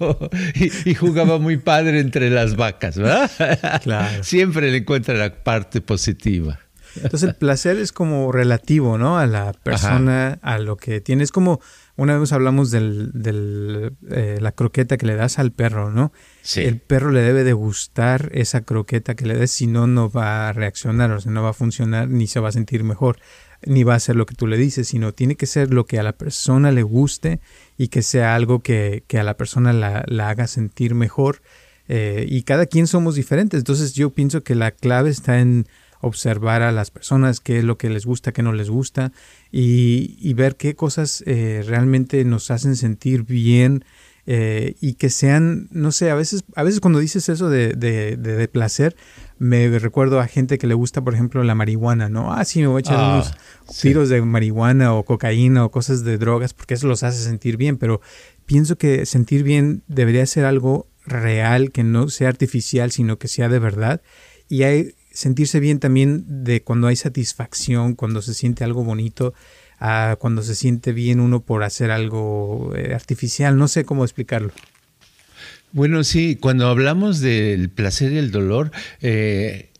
y, 0.86 0.94
jugaba 0.94 1.38
muy 1.38 1.58
padre 1.58 2.00
entre 2.00 2.30
las 2.30 2.56
vacas, 2.56 2.96
¿verdad? 2.96 3.30
Siempre 4.22 4.70
le 4.70 4.78
encuentra 4.78 5.14
la 5.14 5.42
parte 5.42 5.82
positiva. 5.82 6.60
Entonces 6.96 7.28
el 7.28 7.34
placer 7.34 7.76
es 7.78 7.92
como 7.92 8.32
relativo, 8.32 8.96
¿no? 8.96 9.18
A 9.18 9.26
la 9.26 9.52
persona, 9.52 10.38
a 10.42 10.58
lo 10.58 10.76
que 10.76 11.00
tiene. 11.00 11.24
Es 11.24 11.32
como 11.32 11.60
una 11.96 12.18
vez 12.18 12.32
hablamos 12.32 12.70
de 12.70 12.80
del, 13.12 13.96
eh, 14.10 14.38
la 14.40 14.52
croqueta 14.52 14.96
que 14.96 15.06
le 15.06 15.14
das 15.14 15.38
al 15.38 15.52
perro, 15.52 15.90
¿no? 15.90 16.12
Sí. 16.42 16.62
El 16.62 16.80
perro 16.80 17.10
le 17.10 17.20
debe 17.20 17.44
de 17.44 17.52
gustar 17.52 18.30
esa 18.32 18.62
croqueta 18.62 19.14
que 19.14 19.26
le 19.26 19.36
des, 19.36 19.50
si 19.50 19.66
no, 19.66 19.86
no 19.86 20.10
va 20.10 20.48
a 20.48 20.52
reaccionar, 20.52 21.10
o 21.12 21.20
sea, 21.20 21.32
no 21.32 21.42
va 21.42 21.50
a 21.50 21.54
funcionar 21.54 22.08
ni 22.08 22.26
se 22.26 22.40
va 22.40 22.48
a 22.48 22.52
sentir 22.52 22.82
mejor, 22.84 23.18
ni 23.66 23.84
va 23.84 23.94
a 23.94 24.00
ser 24.00 24.16
lo 24.16 24.26
que 24.26 24.34
tú 24.34 24.46
le 24.46 24.56
dices, 24.56 24.88
sino 24.88 25.12
tiene 25.12 25.36
que 25.36 25.46
ser 25.46 25.72
lo 25.72 25.86
que 25.86 25.98
a 25.98 26.02
la 26.02 26.12
persona 26.12 26.72
le 26.72 26.82
guste 26.82 27.40
y 27.78 27.88
que 27.88 28.02
sea 28.02 28.34
algo 28.34 28.60
que, 28.60 29.04
que 29.06 29.18
a 29.18 29.24
la 29.24 29.36
persona 29.36 29.72
la, 29.72 30.04
la 30.06 30.28
haga 30.28 30.46
sentir 30.46 30.94
mejor. 30.94 31.42
Eh, 31.88 32.26
y 32.28 32.42
cada 32.42 32.66
quien 32.66 32.86
somos 32.86 33.14
diferentes, 33.14 33.58
entonces 33.58 33.94
yo 33.94 34.10
pienso 34.10 34.42
que 34.42 34.54
la 34.54 34.70
clave 34.70 35.10
está 35.10 35.40
en 35.40 35.66
observar 36.00 36.62
a 36.62 36.72
las 36.72 36.90
personas, 36.90 37.40
qué 37.40 37.58
es 37.58 37.64
lo 37.64 37.78
que 37.78 37.88
les 37.88 38.04
gusta, 38.04 38.32
qué 38.32 38.42
no 38.42 38.52
les 38.52 38.68
gusta 38.68 39.12
y, 39.50 40.32
ver 40.34 40.56
qué 40.56 40.74
cosas 40.74 41.22
eh, 41.26 41.62
realmente 41.66 42.24
nos 42.24 42.50
hacen 42.50 42.76
sentir 42.76 43.22
bien 43.22 43.84
eh, 44.24 44.76
y 44.80 44.94
que 44.94 45.10
sean, 45.10 45.68
no 45.72 45.90
sé, 45.90 46.10
a 46.10 46.14
veces, 46.14 46.44
a 46.54 46.62
veces 46.62 46.80
cuando 46.80 47.00
dices 47.00 47.28
eso 47.28 47.48
de, 47.48 47.72
de, 47.74 48.48
placer, 48.48 48.96
me 49.38 49.78
recuerdo 49.78 50.20
a 50.20 50.28
gente 50.28 50.58
que 50.58 50.68
le 50.68 50.74
gusta, 50.74 51.02
por 51.02 51.14
ejemplo, 51.14 51.42
la 51.42 51.56
marihuana, 51.56 52.08
¿no? 52.08 52.32
Ah, 52.32 52.44
sí, 52.44 52.60
me 52.60 52.68
voy 52.68 52.78
a 52.78 52.80
echar 52.80 52.98
ah, 52.98 53.14
unos 53.14 53.32
tiros 53.80 54.08
de 54.08 54.22
marihuana 54.22 54.94
o 54.94 55.04
cocaína 55.04 55.64
o 55.64 55.70
cosas 55.70 56.04
de 56.04 56.18
drogas 56.18 56.54
porque 56.54 56.74
eso 56.74 56.86
los 56.86 57.02
hace 57.02 57.22
sentir 57.22 57.56
bien, 57.56 57.78
pero 57.78 58.00
pienso 58.46 58.78
que 58.78 59.06
sentir 59.06 59.42
bien 59.42 59.82
debería 59.88 60.24
ser 60.26 60.44
algo 60.44 60.86
real, 61.04 61.72
que 61.72 61.82
no 61.82 62.08
sea 62.08 62.28
artificial, 62.28 62.92
sino 62.92 63.18
que 63.18 63.26
sea 63.26 63.48
de 63.48 63.58
verdad. 63.58 64.02
Y 64.48 64.62
hay 64.62 64.94
sentirse 65.10 65.60
bien 65.60 65.78
también 65.78 66.44
de 66.44 66.62
cuando 66.62 66.86
hay 66.86 66.96
satisfacción, 66.96 67.94
cuando 67.94 68.22
se 68.22 68.34
siente 68.34 68.64
algo 68.64 68.84
bonito, 68.84 69.34
cuando 70.18 70.42
se 70.42 70.54
siente 70.54 70.92
bien 70.92 71.20
uno 71.20 71.40
por 71.40 71.64
hacer 71.64 71.90
algo 71.90 72.72
eh, 72.76 72.94
artificial. 72.94 73.56
No 73.56 73.68
sé 73.68 73.84
cómo 73.84 74.04
explicarlo. 74.04 74.52
Bueno, 75.72 76.04
sí, 76.04 76.36
cuando 76.36 76.68
hablamos 76.68 77.20
del 77.20 77.70
placer 77.70 78.12
y 78.12 78.18
el 78.18 78.30
dolor, 78.30 78.70
eh, 79.00 79.71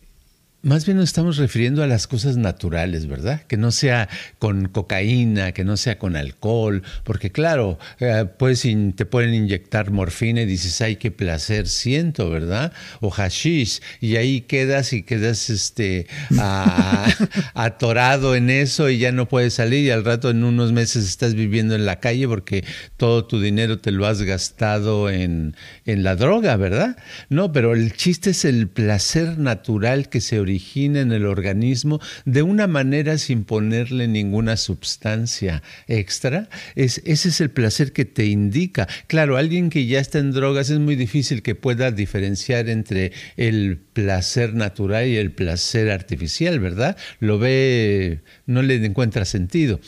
más 0.63 0.87
bien 0.87 0.97
nos 0.97 1.09
estamos 1.09 1.39
refiriendo 1.39 1.83
a 1.83 1.89
las 1.89 2.07
cosas 2.07 2.37
naturales, 2.37 3.09
¿verdad? 3.09 3.43
Que 3.49 3.57
no 3.57 3.73
sea 3.73 4.09
con 4.39 4.69
cocaína, 4.69 5.51
que 5.53 5.65
no 5.65 5.77
sea 5.77 5.99
con 5.99 6.15
alcohol, 6.15 6.85
porque 7.03 7.33
claro, 7.33 7.81
eh, 7.99 8.27
pues 8.39 8.63
te 8.95 9.05
pueden 9.07 9.35
inyectar 9.35 9.91
morfina 9.91 10.43
y 10.43 10.47
dices, 10.47 10.81
ay, 10.81 10.97
qué 10.97 11.11
placer 11.11 11.67
siento, 11.67 12.31
¿verdad? 12.31 12.73
O 13.01 13.11
hashish, 13.11 13.81
y 14.01 14.17
ahí 14.17 14.43
quedas 14.43 14.93
y 14.93 15.03
quedas 15.03 15.51
este, 15.51 16.07
atorado 17.55 18.37
en 18.37 18.49
eso 18.49 18.89
y 18.89 18.99
ya 18.99 19.11
no 19.11 19.27
puedes 19.27 19.55
salir 19.55 19.85
y 19.85 19.91
al 19.91 20.05
rato 20.05 20.31
en 20.31 20.45
unos 20.45 20.71
meses 20.71 21.05
estás 21.05 21.35
viviendo 21.35 21.75
en 21.75 21.87
la 21.87 21.99
calle 21.99 22.29
porque 22.29 22.65
todo 22.97 23.25
tu 23.25 23.41
dinero 23.41 23.79
te 23.79 23.91
lo 23.91 24.07
has 24.07 24.23
gastado 24.23 25.11
en, 25.11 25.57
en 25.87 26.05
la 26.05 26.15
droga, 26.15 26.57
¿verdad? 26.57 26.97
No, 27.31 27.51
pero 27.51 27.75
el 27.75 27.95
chiste 27.95 28.31
es 28.31 28.45
el 28.45 28.69
placer 28.69 29.39
natural 29.39 30.09
que 30.09 30.21
se 30.21 30.39
origina 30.39 30.52
origina 30.53 31.01
en 31.01 31.13
el 31.13 31.25
organismo 31.25 31.99
de 32.27 32.43
una 32.43 32.67
manera 32.67 33.17
sin 33.17 33.45
ponerle 33.45 34.07
ninguna 34.07 34.59
sustancia 34.59 35.63
extra, 35.89 36.51
es, 36.75 37.01
ese 37.07 37.31
es 37.31 37.41
el 37.41 37.51
placer 37.51 37.93
que 37.93 38.05
te 38.05 38.27
indica. 38.27 38.87
Claro, 39.07 39.39
alguien 39.39 39.71
que 39.71 39.87
ya 39.87 39.99
está 39.99 40.19
en 40.19 40.33
drogas 40.33 40.69
es 40.69 40.79
muy 40.79 40.95
difícil 40.95 41.41
que 41.41 41.55
pueda 41.55 41.91
diferenciar 41.91 42.69
entre 42.69 43.13
el 43.39 43.79
placer 43.95 44.55
natural 44.55 45.09
y 45.09 45.17
el 45.17 45.33
placer 45.33 45.91
artificial, 45.91 46.61
¿verdad? 46.61 46.99
Lo 47.19 47.39
ve, 47.39 48.21
no 48.45 48.61
le 48.61 48.85
encuentra 48.85 49.25
sentido 49.25 49.81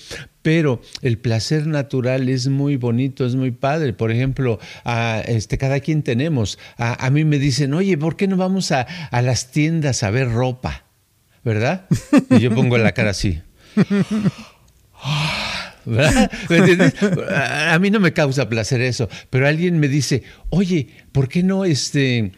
pero 0.44 0.82
el 1.00 1.16
placer 1.16 1.66
natural 1.66 2.28
es 2.28 2.48
muy 2.48 2.76
bonito, 2.76 3.24
es 3.24 3.34
muy 3.34 3.50
padre. 3.50 3.94
Por 3.94 4.12
ejemplo, 4.12 4.60
a, 4.84 5.22
este, 5.26 5.56
cada 5.56 5.80
quien 5.80 6.02
tenemos. 6.02 6.58
A, 6.76 7.08
mí 7.08 7.24
me 7.24 7.38
dicen, 7.38 7.72
oye, 7.72 7.96
¿por 7.96 8.16
qué 8.16 8.28
no 8.28 8.36
vamos 8.36 8.70
a, 8.70 8.82
a 8.82 9.22
las 9.22 9.52
tiendas 9.52 10.02
a 10.02 10.10
ver 10.10 10.30
ropa? 10.30 10.84
¿Verdad? 11.44 11.86
Y 12.28 12.40
yo 12.40 12.54
pongo 12.54 12.76
la 12.76 12.92
cara 12.92 13.12
así. 13.12 13.40
¿verdad? 15.86 16.30
A 17.72 17.78
mí 17.78 17.90
no 17.90 17.98
me 17.98 18.12
causa 18.12 18.46
placer 18.46 18.82
eso, 18.82 19.08
pero 19.30 19.48
alguien 19.48 19.78
me 19.78 19.88
dice, 19.88 20.24
oye, 20.50 20.88
¿por 21.12 21.28
qué 21.28 21.42
no 21.42 21.64
este, 21.64 22.32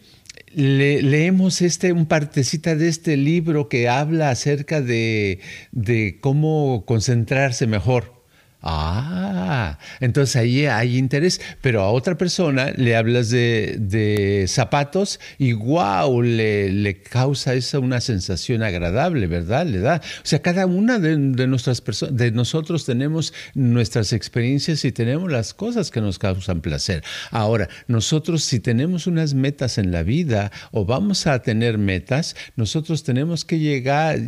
leemos 0.53 1.61
este, 1.61 1.93
un 1.93 2.05
partecita 2.05 2.75
de 2.75 2.87
este 2.87 3.17
libro 3.17 3.69
que 3.69 3.89
habla 3.89 4.29
acerca 4.29 4.81
de, 4.81 5.39
de 5.71 6.17
cómo 6.21 6.85
concentrarse 6.85 7.67
mejor. 7.67 8.16
Ah, 8.61 9.77
entonces 9.99 10.35
ahí 10.35 10.65
hay 10.65 10.97
interés, 10.97 11.39
pero 11.61 11.83
a 11.83 11.91
otra 11.91 12.17
persona 12.17 12.71
le 12.75 12.95
hablas 12.95 13.29
de, 13.29 14.45
zapatos 14.47 15.19
y 15.37 15.53
wow, 15.53 16.21
le, 16.21 16.71
le, 16.71 17.01
causa 17.01 17.53
esa 17.53 17.77
una 17.79 18.01
sensación 18.01 18.63
agradable, 18.63 19.27
¿verdad? 19.27 19.67
Le 19.67 19.79
da. 19.79 20.01
O 20.03 20.25
sea, 20.25 20.41
cada 20.41 20.65
una 20.65 20.97
de, 20.97 21.17
nuestras 21.17 21.81
personas, 21.81 22.17
de 22.17 22.31
nosotros 22.31 22.85
tenemos 22.85 23.33
nuestras 23.53 24.11
experiencias 24.11 24.83
y 24.85 24.91
tenemos 24.91 25.31
las 25.31 25.53
cosas 25.53 25.91
que 25.91 26.01
nos 26.01 26.17
causan 26.17 26.61
placer. 26.61 27.03
Ahora, 27.31 27.69
nosotros 27.87 28.43
si 28.43 28.59
tenemos 28.59 29.05
unas 29.07 29.33
metas 29.33 29.77
en 29.77 29.91
la 29.91 30.03
vida 30.03 30.51
o 30.71 30.85
vamos 30.85 31.27
a 31.27 31.41
tener 31.43 31.77
metas, 31.77 32.35
nosotros 32.55 33.03
tenemos 33.03 33.45
que 33.45 33.59
llegar, 33.59 34.19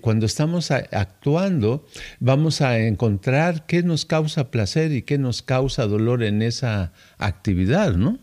cuando 0.00 0.26
estamos 0.26 0.70
actuando, 0.70 1.86
vamos 2.20 2.60
a 2.60 2.78
encontrar 2.78 3.61
qué 3.66 3.82
nos 3.82 4.04
causa 4.04 4.50
placer 4.50 4.92
y 4.92 5.02
qué 5.02 5.18
nos 5.18 5.42
causa 5.42 5.86
dolor 5.86 6.22
en 6.22 6.42
esa 6.42 6.92
actividad, 7.18 7.94
¿no? 7.94 8.18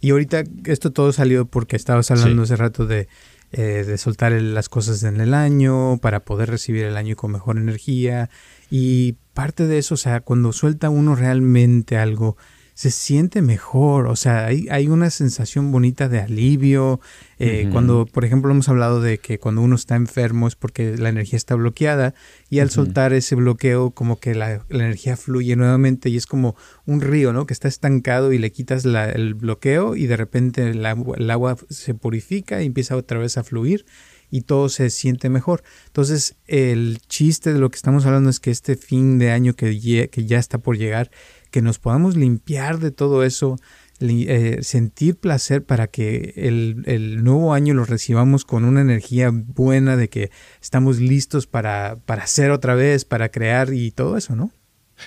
Y 0.00 0.10
ahorita 0.10 0.44
esto 0.66 0.92
todo 0.92 1.12
salió 1.12 1.46
porque 1.46 1.74
estabas 1.74 2.10
hablando 2.12 2.42
hace 2.42 2.54
rato 2.54 2.86
de, 2.86 3.08
eh, 3.50 3.84
de 3.84 3.98
soltar 3.98 4.30
las 4.30 4.68
cosas 4.68 5.02
en 5.02 5.20
el 5.20 5.34
año 5.34 5.98
para 5.98 6.20
poder 6.20 6.50
recibir 6.50 6.84
el 6.84 6.96
año 6.96 7.16
con 7.16 7.32
mejor 7.32 7.56
energía. 7.56 8.30
Y 8.70 9.16
parte 9.34 9.66
de 9.66 9.78
eso, 9.78 9.94
o 9.94 9.96
sea, 9.96 10.20
cuando 10.20 10.52
suelta 10.52 10.90
uno 10.90 11.16
realmente 11.16 11.96
algo, 11.96 12.36
se 12.78 12.92
siente 12.92 13.42
mejor, 13.42 14.06
o 14.06 14.14
sea, 14.14 14.46
hay, 14.46 14.68
hay 14.70 14.86
una 14.86 15.10
sensación 15.10 15.72
bonita 15.72 16.08
de 16.08 16.20
alivio. 16.20 17.00
Eh, 17.40 17.68
cuando, 17.72 18.06
por 18.06 18.24
ejemplo, 18.24 18.52
hemos 18.52 18.68
hablado 18.68 19.00
de 19.00 19.18
que 19.18 19.40
cuando 19.40 19.62
uno 19.62 19.74
está 19.74 19.96
enfermo 19.96 20.46
es 20.46 20.54
porque 20.54 20.96
la 20.96 21.08
energía 21.08 21.38
está 21.38 21.56
bloqueada 21.56 22.14
y 22.48 22.60
al 22.60 22.70
soltar 22.70 23.12
ese 23.14 23.34
bloqueo 23.34 23.90
como 23.90 24.20
que 24.20 24.36
la, 24.36 24.64
energía 24.68 25.16
fluye 25.16 25.56
nuevamente 25.56 26.08
y 26.08 26.16
es 26.16 26.26
como 26.26 26.54
un 26.86 27.00
río, 27.00 27.32
¿no? 27.32 27.46
Que 27.46 27.52
está 27.52 27.66
estancado 27.66 28.32
y 28.32 28.38
le 28.38 28.52
quitas 28.52 28.84
el 28.84 29.34
bloqueo 29.34 29.96
y 29.96 30.06
de 30.06 30.16
repente 30.16 30.70
el 30.70 30.86
agua, 30.86 31.56
se 31.70 31.94
purifica 31.94 32.62
y 32.62 32.66
empieza 32.66 32.94
otra 32.94 33.18
vez 33.18 33.38
a 33.38 33.42
fluir 33.42 33.86
y 34.30 34.42
todo 34.42 34.68
se 34.68 34.90
siente 34.90 35.30
mejor. 35.30 35.64
Entonces, 35.86 36.36
el 36.46 37.00
chiste 37.08 37.52
de 37.52 37.58
lo 37.58 37.70
que 37.70 37.76
estamos 37.76 38.06
hablando 38.06 38.30
es 38.30 38.38
que 38.38 38.52
este 38.52 38.76
fin 38.76 39.18
de 39.18 39.32
año 39.32 39.54
que, 39.54 40.08
que 40.12 40.26
ya 40.26 40.38
está 40.38 40.58
por 40.58 40.76
llegar, 40.76 41.10
que 41.50 41.62
nos 41.62 41.78
podamos 41.78 42.16
limpiar 42.16 42.78
de 42.78 42.90
todo 42.90 43.22
eso, 43.24 43.56
eh, 44.00 44.58
sentir 44.62 45.16
placer 45.16 45.64
para 45.64 45.88
que 45.88 46.34
el, 46.36 47.24
nuevo 47.24 47.52
año 47.52 47.74
lo 47.74 47.84
recibamos 47.84 48.44
con 48.44 48.64
una 48.64 48.80
energía 48.80 49.30
buena 49.32 49.96
de 49.96 50.08
que 50.08 50.30
estamos 50.62 51.00
listos 51.00 51.46
para, 51.46 51.96
para 52.06 52.24
hacer 52.24 52.50
otra 52.50 52.74
vez, 52.74 53.04
para 53.04 53.30
crear 53.30 53.72
y 53.72 53.90
todo 53.90 54.16
eso, 54.16 54.36
¿no? 54.36 54.52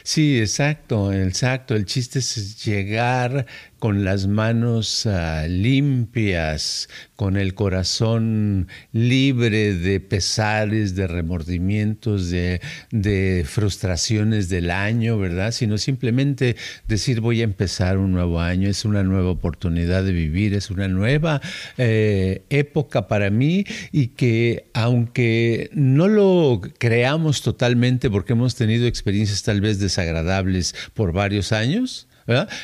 Sí, 0.04 0.40
exacto, 0.40 1.12
exacto. 1.14 1.76
El 1.76 1.86
chiste 1.86 2.20
es 2.20 2.64
llegar 2.64 3.46
con 3.82 4.04
las 4.04 4.28
manos 4.28 5.08
uh, 5.08 5.48
limpias, 5.48 6.88
con 7.16 7.36
el 7.36 7.56
corazón 7.56 8.68
libre 8.92 9.74
de 9.74 10.00
pesares, 10.00 10.94
de 10.94 11.08
remordimientos, 11.08 12.30
de, 12.30 12.62
de, 12.92 13.44
frustraciones 13.44 14.50
del 14.50 14.70
año, 14.70 15.18
¿verdad? 15.18 15.52
Sino 15.52 15.80
simplemente 15.80 16.56
decir 16.88 17.22
voy 17.22 17.42
a 17.42 17.44
empezar 17.44 17.98
un 17.98 18.12
nuevo 18.12 18.40
año, 18.40 18.70
es 18.70 18.86
una 18.86 19.02
nueva 19.02 19.32
oportunidad 19.32 20.04
de 20.04 20.12
vivir, 20.12 20.54
es 20.54 20.70
una 20.70 20.88
nueva 20.88 21.42
eh, 21.80 22.44
época 22.52 23.08
para 23.08 23.32
mí 23.32 23.66
y 23.92 24.10
que 24.10 24.70
aunque 24.76 25.72
no 25.74 26.08
lo 26.08 26.62
creamos 26.78 27.42
totalmente 27.42 28.12
porque 28.12 28.34
hemos 28.34 28.54
tenido 28.54 28.86
experiencias 28.86 29.42
tal 29.42 29.60
vez 29.60 29.80
desagradables 29.82 30.74
por 30.94 31.12
varios 31.12 31.52
años, 31.52 32.08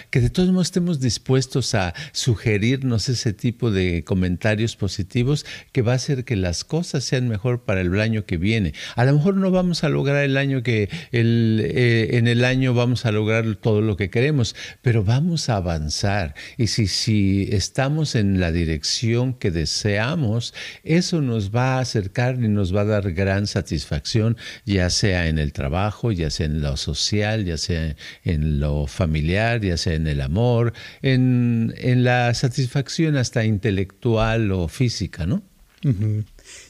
que 0.10 0.22
de 0.22 0.30
todos 0.30 0.50
modos 0.50 0.68
estemos 0.68 1.00
dispuestos 1.00 1.76
a 1.76 1.94
sugerirnos 2.12 3.10
ese 3.10 3.34
tipo 3.34 3.72
de 3.72 4.04
comentarios 4.04 4.76
positivos 4.76 5.46
que 5.72 5.82
va 5.82 5.94
a 5.94 5.96
hacer 5.96 6.26
que 6.26 6.36
las 6.36 6.64
cosas 6.64 7.04
sean 7.04 7.28
mejor 7.28 7.64
para 7.64 7.82
el 7.82 8.00
año 8.00 8.26
que 8.26 8.38
viene. 8.38 8.74
A 8.96 9.06
lo 9.06 9.14
mejor 9.14 9.36
no 9.36 9.52
vamos 9.52 9.84
a 9.84 9.90
lograr 9.90 10.24
el 10.24 10.38
año 10.38 10.64
que 10.64 10.90
el, 11.12 11.62
eh, 11.64 12.18
en 12.18 12.28
el 12.28 12.46
año 12.46 12.74
vamos 12.74 13.06
a 13.06 13.12
lograr 13.12 13.56
todo 13.56 13.82
lo 13.82 13.98
que 13.98 14.10
queremos, 14.10 14.56
pero 14.82 15.04
vamos 15.04 15.50
a 15.50 15.58
avanzar. 15.58 16.36
Y 16.58 16.68
si, 16.68 16.88
si 16.88 17.50
estamos 17.52 18.16
en 18.16 18.40
la 18.40 18.52
dirección 18.52 19.34
que 19.34 19.52
deseamos, 19.52 20.54
eso 20.84 21.22
nos 21.22 21.56
va 21.56 21.76
a 21.76 21.80
acercar 21.80 22.36
y 22.36 22.48
nos 22.48 22.76
va 22.76 22.82
a 22.82 22.86
dar 22.86 23.12
gran 23.14 23.48
satisfacción, 23.48 24.38
ya 24.66 24.90
sea 24.90 25.28
en 25.28 25.40
el 25.40 25.54
trabajo, 25.54 26.12
ya 26.12 26.30
sea 26.30 26.46
en 26.46 26.62
lo 26.62 26.78
social, 26.78 27.46
ya 27.46 27.58
sea 27.58 27.96
en 28.24 28.60
lo 28.60 28.88
familiar 28.88 29.57
ya 29.64 29.78
sea 29.78 29.94
en 29.94 30.08
el 30.08 30.22
amor, 30.22 30.74
en, 31.02 31.74
la 32.04 32.34
satisfacción 32.34 33.18
hasta 33.18 33.46
intelectual 33.46 34.52
o 34.52 34.68
física, 34.68 35.26
¿no? 35.26 35.42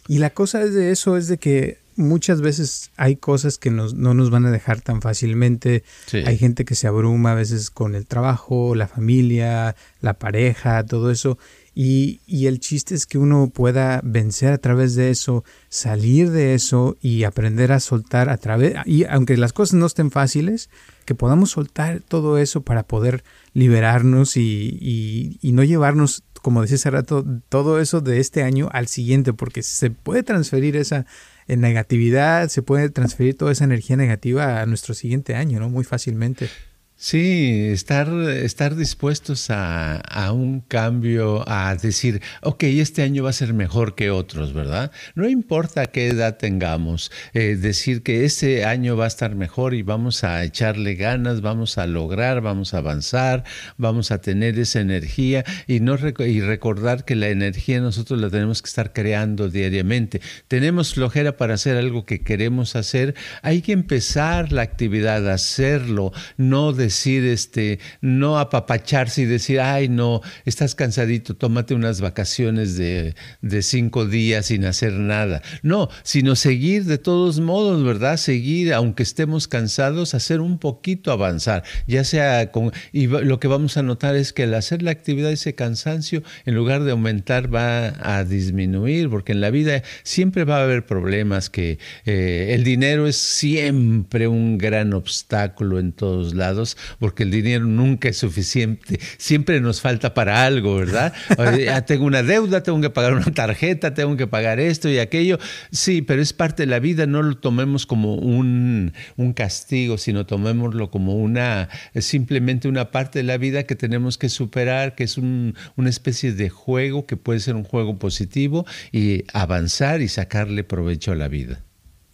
Y 0.08 0.20
la 0.20 0.30
cosa 0.30 0.60
de 0.66 0.92
eso 0.92 1.18
es 1.18 1.28
de 1.28 1.38
que 1.38 1.80
muchas 1.96 2.42
veces 2.42 2.92
hay 2.96 3.16
cosas 3.16 3.58
que 3.58 3.72
no 3.72 3.90
nos 3.92 4.30
van 4.30 4.46
a 4.46 4.52
dejar 4.52 4.82
tan 4.82 5.02
fácilmente. 5.02 5.84
Hay 6.26 6.38
gente 6.38 6.64
que 6.64 6.76
se 6.76 6.88
abruma 6.88 7.32
a 7.32 7.36
veces 7.36 7.70
con 7.70 7.96
el 7.96 8.06
trabajo, 8.06 8.76
la 8.76 8.88
familia, 8.88 9.76
la 10.02 10.14
pareja, 10.14 10.86
todo 10.86 11.12
eso. 11.12 11.38
Y, 11.80 12.22
y, 12.26 12.48
el 12.48 12.60
chiste 12.60 12.96
es 12.96 13.06
que 13.06 13.20
uno 13.20 13.52
pueda 13.54 14.02
vencer 14.04 14.52
a 14.52 14.58
través 14.58 14.96
de 14.96 15.12
eso, 15.12 15.44
salir 15.70 16.32
de 16.32 16.56
eso 16.56 16.98
y 17.02 17.24
aprender 17.24 17.72
a 17.72 17.80
soltar 17.80 18.30
a 18.30 18.38
través, 18.38 18.74
y 18.88 19.04
aunque 19.04 19.38
las 19.38 19.54
cosas 19.54 19.76
no 19.76 19.86
estén 19.86 20.10
fáciles, 20.10 20.72
que 21.06 21.14
podamos 21.14 21.52
soltar 21.52 22.00
todo 22.00 22.40
eso 22.40 22.62
para 22.62 22.82
poder 22.82 23.24
liberarnos 23.54 24.38
y, 24.38 25.38
y 25.40 25.52
no 25.52 25.64
llevarnos, 25.64 26.24
como 26.42 26.64
decía 26.64 26.78
hace 26.78 26.90
rato, 26.90 27.24
todo 27.48 27.80
eso 27.80 28.02
de 28.02 28.22
este 28.22 28.42
año 28.42 28.70
al 28.72 28.88
siguiente, 28.88 29.34
porque 29.34 29.62
se 29.62 29.92
puede 29.92 30.24
transferir 30.24 30.78
esa 30.78 31.06
negatividad, 31.48 32.50
se 32.50 32.64
puede 32.64 32.90
transferir 32.90 33.38
toda 33.38 33.52
esa 33.52 33.66
energía 33.66 33.98
negativa 33.98 34.62
a 34.62 34.66
nuestro 34.66 34.96
siguiente 34.96 35.36
año, 35.36 35.60
¿no? 35.60 35.70
Muy 35.70 35.84
fácilmente. 35.84 36.50
Sí, 37.00 37.68
estar, 37.72 38.10
estar 38.12 38.76
dispuestos 38.76 39.52
a, 39.52 39.98
a, 39.98 40.32
un 40.32 40.62
cambio, 40.62 41.48
a 41.48 41.76
decir, 41.76 42.24
ok, 42.42 42.64
este 42.64 43.04
año 43.04 43.24
va 43.24 43.30
a 43.30 43.34
ser 43.34 43.54
mejor 43.54 43.94
que 43.94 44.10
otros, 44.10 44.52
¿verdad? 44.52 44.92
No 45.14 45.30
importa 45.30 45.86
qué 45.86 46.08
edad 46.08 46.38
tengamos, 46.38 47.12
eh, 47.36 47.56
decir 47.56 48.02
que 48.02 48.26
este 48.26 48.66
año 48.66 48.98
va 48.98 49.04
a 49.04 49.10
estar 49.10 49.36
mejor 49.36 49.76
y 49.76 49.84
vamos 49.84 50.24
a 50.24 50.44
echarle 50.44 50.96
ganas, 50.96 51.42
vamos 51.42 51.78
a 51.78 51.86
lograr, 51.86 52.42
vamos 52.42 52.74
a 52.74 52.80
avanzar, 52.80 53.44
vamos 53.78 54.10
a 54.10 54.20
tener 54.20 54.58
esa 54.58 54.80
energía 54.80 55.46
y, 55.68 55.82
no, 55.82 55.98
y 56.26 56.42
recordar 56.42 57.06
que 57.06 57.16
la 57.16 57.30
energía 57.30 57.80
nosotros 57.80 58.20
la 58.20 58.32
tenemos 58.32 58.64
que 58.64 58.70
estar 58.70 58.92
creando 58.92 59.50
diariamente. 59.50 60.20
Tenemos 60.48 60.96
flojera 60.96 61.38
para 61.38 61.54
hacer 61.54 61.78
algo 61.78 62.08
que 62.08 62.22
queremos 62.22 62.76
hacer, 62.76 63.14
hay 63.44 63.62
que 63.62 63.74
empezar 63.74 64.52
la 64.52 64.64
actividad, 64.64 65.30
hacerlo, 65.30 66.12
no 66.38 66.74
de 66.74 66.87
decir, 66.88 67.26
este, 67.26 67.80
no 68.02 68.40
apapacharse 68.40 69.22
y 69.24 69.26
decir, 69.26 69.60
ay, 69.60 69.90
no, 69.90 70.22
estás 70.46 70.74
cansadito, 70.74 71.36
tómate 71.36 71.74
unas 71.74 72.02
vacaciones 72.02 72.78
de, 72.78 73.14
de 73.42 73.62
cinco 73.62 74.06
días 74.06 74.48
sin 74.48 74.66
hacer 74.66 74.94
nada. 74.94 75.42
No, 75.64 75.90
sino 76.04 76.36
seguir 76.36 76.86
de 76.86 76.98
todos 76.98 77.40
modos, 77.40 77.84
¿verdad? 77.84 78.18
Seguir, 78.18 78.74
aunque 78.74 79.04
estemos 79.04 79.48
cansados, 79.48 80.14
hacer 80.14 80.40
un 80.40 80.60
poquito 80.60 81.12
avanzar, 81.12 81.64
ya 81.88 82.04
sea 82.04 82.52
con, 82.52 82.72
y 82.92 83.08
lo 83.08 83.40
que 83.40 83.48
vamos 83.48 83.78
a 83.78 83.84
notar 83.84 84.16
es 84.16 84.34
que 84.34 84.44
al 84.44 84.54
hacer 84.54 84.82
la 84.82 84.92
actividad, 84.92 85.32
ese 85.32 85.56
cansancio, 85.56 86.24
en 86.46 86.56
lugar 86.56 86.84
de 86.84 86.92
aumentar, 86.92 87.54
va 87.54 87.94
a 88.02 88.24
disminuir, 88.24 89.10
porque 89.10 89.34
en 89.34 89.42
la 89.42 89.50
vida 89.50 89.84
siempre 90.04 90.46
va 90.46 90.60
a 90.60 90.64
haber 90.64 90.86
problemas 90.86 91.50
que 91.50 91.80
eh, 92.06 92.54
el 92.56 92.64
dinero 92.64 93.08
es 93.08 93.18
siempre 93.18 94.28
un 94.28 94.58
gran 94.58 94.94
obstáculo 94.94 95.80
en 95.80 95.92
todos 95.92 96.34
lados 96.34 96.77
porque 97.00 97.24
el 97.24 97.32
dinero 97.32 97.66
nunca 97.66 98.10
es 98.10 98.18
suficiente, 98.18 99.00
siempre 99.18 99.62
nos 99.62 99.82
falta 99.82 100.14
para 100.14 100.44
algo, 100.44 100.76
¿verdad? 100.76 101.14
Ya 101.58 101.82
tengo 101.86 102.06
una 102.06 102.24
deuda, 102.24 102.62
tengo 102.62 102.80
que 102.82 102.90
pagar 102.90 103.14
una 103.14 103.32
tarjeta, 103.34 103.94
tengo 103.94 104.16
que 104.18 104.28
pagar 104.28 104.60
esto 104.60 104.90
y 104.90 105.00
aquello. 105.00 105.40
Sí, 105.72 106.02
pero 106.02 106.22
es 106.22 106.34
parte 106.34 106.64
de 106.64 106.68
la 106.68 106.80
vida, 106.80 107.06
no 107.08 107.24
lo 107.24 107.38
tomemos 107.38 107.86
como 107.86 108.16
un, 108.16 108.94
un 109.16 109.34
castigo, 109.34 109.98
sino 109.98 110.26
tomémoslo 110.26 110.92
como 110.92 111.16
una, 111.16 111.70
simplemente 111.96 112.68
una 112.68 112.92
parte 112.92 113.20
de 113.20 113.24
la 113.24 113.38
vida 113.38 113.64
que 113.64 113.76
tenemos 113.76 114.18
que 114.18 114.30
superar, 114.30 114.96
que 114.96 115.04
es 115.04 115.18
un, 115.18 115.56
una 115.76 115.90
especie 115.90 116.34
de 116.34 116.50
juego 116.50 117.06
que 117.06 117.18
puede 117.18 117.40
ser 117.40 117.56
un 117.56 117.64
juego 117.64 117.98
positivo 117.98 118.66
y 118.92 119.24
avanzar 119.34 120.02
y 120.02 120.08
sacarle 120.08 120.64
provecho 120.64 121.12
a 121.12 121.16
la 121.16 121.28
vida. 121.28 121.64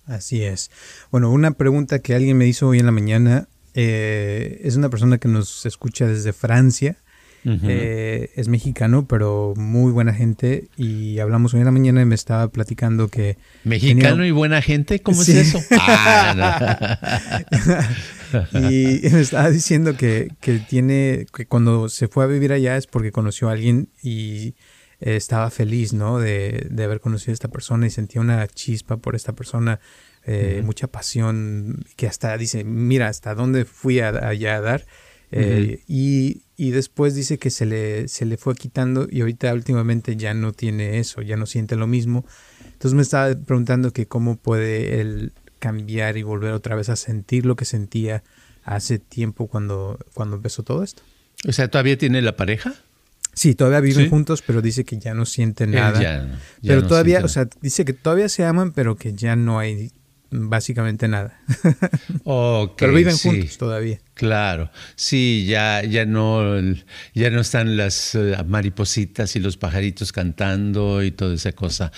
Así 0.06 0.44
es. 0.44 0.70
Bueno, 1.12 1.32
una 1.32 1.52
pregunta 1.52 2.00
que 2.00 2.14
alguien 2.14 2.38
me 2.38 2.48
hizo 2.48 2.68
hoy 2.68 2.80
en 2.80 2.86
la 2.86 2.92
mañana 2.92 3.48
eh, 3.74 4.62
es 4.64 4.76
una 4.76 4.90
persona 4.90 5.18
que 5.18 5.28
nos 5.28 5.66
escucha 5.66 6.08
desde 6.08 6.34
Francia. 6.34 6.98
Eh, 7.46 8.32
es 8.36 8.48
mexicano, 8.48 9.06
pero 9.06 9.54
muy 9.58 9.92
buena 9.92 10.14
gente. 10.14 10.70
Y 10.78 11.20
hablamos 11.20 11.54
hoy 11.54 11.60
en 11.60 11.66
la 11.66 11.72
mañana 11.72 12.02
y 12.02 12.06
me 12.06 12.16
estaba 12.16 12.48
platicando 12.48 13.10
que. 13.10 13.38
¿Mexicano 13.66 14.26
y 14.26 14.32
buena 14.32 14.62
gente? 14.62 15.02
¿Cómo 15.02 15.22
es 15.22 15.30
eso? 15.30 15.60
Ah, 18.36 18.60
y 18.72 19.00
me 19.12 19.22
estaba 19.22 19.52
diciendo 19.52 19.96
que, 19.96 20.30
que, 20.42 20.58
tiene. 20.58 21.28
que 21.32 21.46
cuando 21.46 21.88
se 21.88 22.08
fue 22.08 22.24
a 22.24 22.28
vivir 22.28 22.52
allá 22.52 22.78
es 22.78 22.88
porque 22.88 23.12
conoció 23.12 23.50
a 23.50 23.52
alguien 23.52 23.90
y 24.02 24.56
estaba 25.00 25.52
feliz, 25.52 25.94
¿no? 25.94 26.18
De, 26.18 26.68
de 26.72 26.84
haber 26.84 27.00
conocido 27.00 27.34
a 27.34 27.36
esta 27.36 27.50
persona 27.50 27.86
y 27.86 27.92
sentía 27.92 28.22
una 28.22 28.48
chispa 28.48 28.98
por 28.98 29.16
esta 29.16 29.34
persona 29.34 29.80
eh, 30.26 30.62
mucha 30.64 30.88
pasión, 30.88 31.86
que 31.96 32.08
hasta 32.08 32.38
dice, 32.38 32.64
mira, 32.64 33.08
hasta 33.08 33.36
dónde 33.36 33.66
fui 33.66 34.00
allá 34.00 34.56
a 34.56 34.62
dar. 34.62 34.86
Eh, 35.32 35.82
y, 35.88 36.44
y, 36.58 36.70
después 36.70 37.16
dice 37.16 37.40
que 37.40 37.50
se 37.50 37.66
le, 37.66 38.08
se 38.08 38.26
le 38.26 38.38
fue 38.38 38.54
quitando 38.54 39.08
y 39.10 39.22
ahorita 39.22 39.52
últimamente 39.52 40.16
ya 40.16 40.36
no 40.36 40.54
tiene 40.54 41.00
eso, 41.00 41.24
ya 41.24 41.38
no 41.38 41.48
siente 41.48 41.76
lo 41.76 41.88
mismo. 41.88 42.24
Entonces 42.66 42.94
me 42.94 43.02
estaba 43.02 43.34
preguntando 43.34 43.92
que 43.92 44.06
cómo 44.06 44.38
puede 44.38 45.02
él 45.02 45.34
cambiar 45.58 46.18
y 46.18 46.24
volver 46.24 46.54
otra 46.54 46.76
vez 46.76 46.90
a 46.90 46.96
sentir 46.96 47.48
lo 47.48 47.56
que 47.56 47.66
sentía 47.66 48.24
hace 48.64 49.00
tiempo 49.00 49.48
cuando, 49.48 49.98
cuando 50.14 50.36
empezó 50.36 50.62
todo 50.62 50.84
esto. 50.84 51.02
O 51.48 51.52
sea, 51.52 51.68
¿todavía 51.68 51.98
tiene 51.98 52.22
la 52.22 52.36
pareja? 52.36 52.76
Sí, 53.34 53.56
todavía 53.56 53.80
viven 53.80 54.12
juntos, 54.12 54.44
pero 54.46 54.62
dice 54.62 54.86
que 54.86 55.00
ya 55.00 55.16
no 55.16 55.26
siente 55.26 55.66
nada. 55.66 56.38
pero 56.62 56.86
todavía, 56.86 57.22
o 57.24 57.28
sea, 57.28 57.50
dice 57.62 57.84
que 57.84 57.94
todavía 57.94 58.30
se 58.30 58.46
aman, 58.46 58.72
pero 58.72 58.96
que 58.96 59.14
ya 59.14 59.36
no 59.36 59.58
hay 59.58 59.92
básicamente 60.34 61.08
nada. 61.08 61.40
Pero 62.78 62.94
viven 62.94 63.18
juntos 63.18 63.58
todavía. 63.58 64.00
Claro, 64.14 64.72
sí, 64.96 65.46
ya, 65.48 65.84
ya 65.84 66.06
no, 66.06 66.60
ya 67.14 67.30
no 67.30 67.42
están 67.42 67.78
las 67.78 68.16
eh, 68.16 68.36
maripositas 68.46 69.36
y 69.36 69.40
los 69.40 69.58
pajaritos 69.58 70.12
cantando 70.12 71.04
y 71.04 71.12
toda 71.12 71.36
esa 71.36 71.52
cosa. 71.52 71.92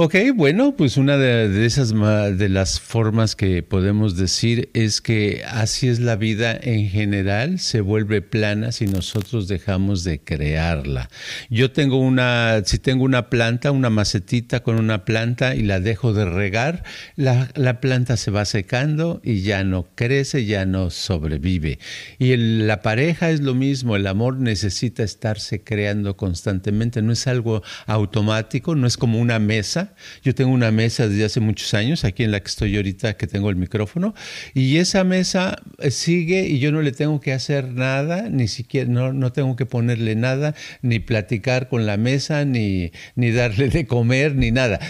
Ok, 0.00 0.14
bueno, 0.32 0.76
pues 0.76 0.96
una 0.96 1.16
de, 1.16 1.66
esas 1.66 1.92
de 1.92 2.48
las 2.48 2.78
formas 2.78 3.34
que 3.34 3.64
podemos 3.64 4.16
decir 4.16 4.70
es 4.72 5.00
que 5.00 5.42
así 5.44 5.88
es 5.88 5.98
la 5.98 6.14
vida 6.14 6.56
en 6.56 6.88
general, 6.88 7.58
se 7.58 7.80
vuelve 7.80 8.22
plana 8.22 8.70
si 8.70 8.86
nosotros 8.86 9.48
dejamos 9.48 10.04
de 10.04 10.20
crearla. 10.20 11.10
Yo 11.50 11.72
tengo 11.72 11.98
una, 11.98 12.62
si 12.64 12.78
tengo 12.78 13.02
una 13.02 13.28
planta, 13.28 13.72
una 13.72 13.90
macetita 13.90 14.62
con 14.62 14.78
una 14.78 15.04
planta 15.04 15.56
y 15.56 15.62
la 15.62 15.80
dejo 15.80 16.12
de 16.12 16.26
regar, 16.26 16.84
la, 17.16 17.50
la 17.56 17.80
planta 17.80 18.16
se 18.16 18.30
va 18.30 18.44
secando 18.44 19.20
y 19.24 19.40
ya 19.40 19.64
no 19.64 19.88
crece, 19.96 20.44
ya 20.44 20.64
no 20.64 20.90
sobrevive. 20.90 21.80
Y 22.20 22.36
la 22.36 22.82
pareja 22.82 23.30
es 23.30 23.40
lo 23.40 23.56
mismo, 23.56 23.96
el 23.96 24.06
amor 24.06 24.36
necesita 24.36 25.02
estarse 25.02 25.64
creando 25.64 26.16
constantemente, 26.16 27.02
no 27.02 27.12
es 27.12 27.26
algo 27.26 27.64
automático, 27.86 28.76
no 28.76 28.86
es 28.86 28.96
como 28.96 29.18
una 29.18 29.40
mesa 29.40 29.87
Yo 30.22 30.34
tengo 30.34 30.52
una 30.52 30.70
mesa 30.70 31.08
desde 31.08 31.24
hace 31.24 31.40
muchos 31.40 31.74
años, 31.74 32.04
aquí 32.04 32.24
en 32.24 32.30
la 32.30 32.40
que 32.40 32.48
estoy 32.48 32.76
ahorita, 32.76 33.16
que 33.16 33.26
tengo 33.26 33.50
el 33.50 33.56
micrófono, 33.56 34.14
y 34.54 34.78
esa 34.78 35.04
mesa 35.04 35.62
eh, 35.78 35.90
sigue 35.90 36.46
y 36.46 36.58
yo 36.58 36.72
no 36.72 36.82
le 36.82 36.92
tengo 36.92 37.20
que 37.20 37.32
hacer 37.32 37.72
nada, 37.72 38.28
ni 38.30 38.48
siquiera, 38.48 38.90
no, 38.90 39.12
no 39.12 39.32
tengo 39.32 39.56
que 39.56 39.66
ponerle 39.66 40.14
nada, 40.14 40.54
ni 40.82 40.98
platicar 40.98 41.68
con 41.68 41.86
la 41.86 41.96
mesa, 41.96 42.44
ni, 42.44 42.92
ni 43.14 43.30
darle 43.30 43.68
de 43.68 43.86
comer, 43.86 44.34
ni 44.34 44.50
nada. 44.50 44.80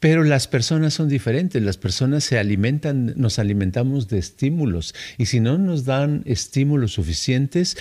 Pero 0.00 0.24
las 0.24 0.48
personas 0.48 0.94
son 0.94 1.10
diferentes, 1.10 1.62
las 1.62 1.76
personas 1.76 2.24
se 2.24 2.38
alimentan, 2.38 3.12
nos 3.16 3.38
alimentamos 3.38 4.08
de 4.08 4.18
estímulos 4.18 4.94
y 5.18 5.26
si 5.26 5.40
no 5.40 5.58
nos 5.58 5.84
dan 5.84 6.22
estímulos 6.24 6.92
suficientes, 6.92 7.76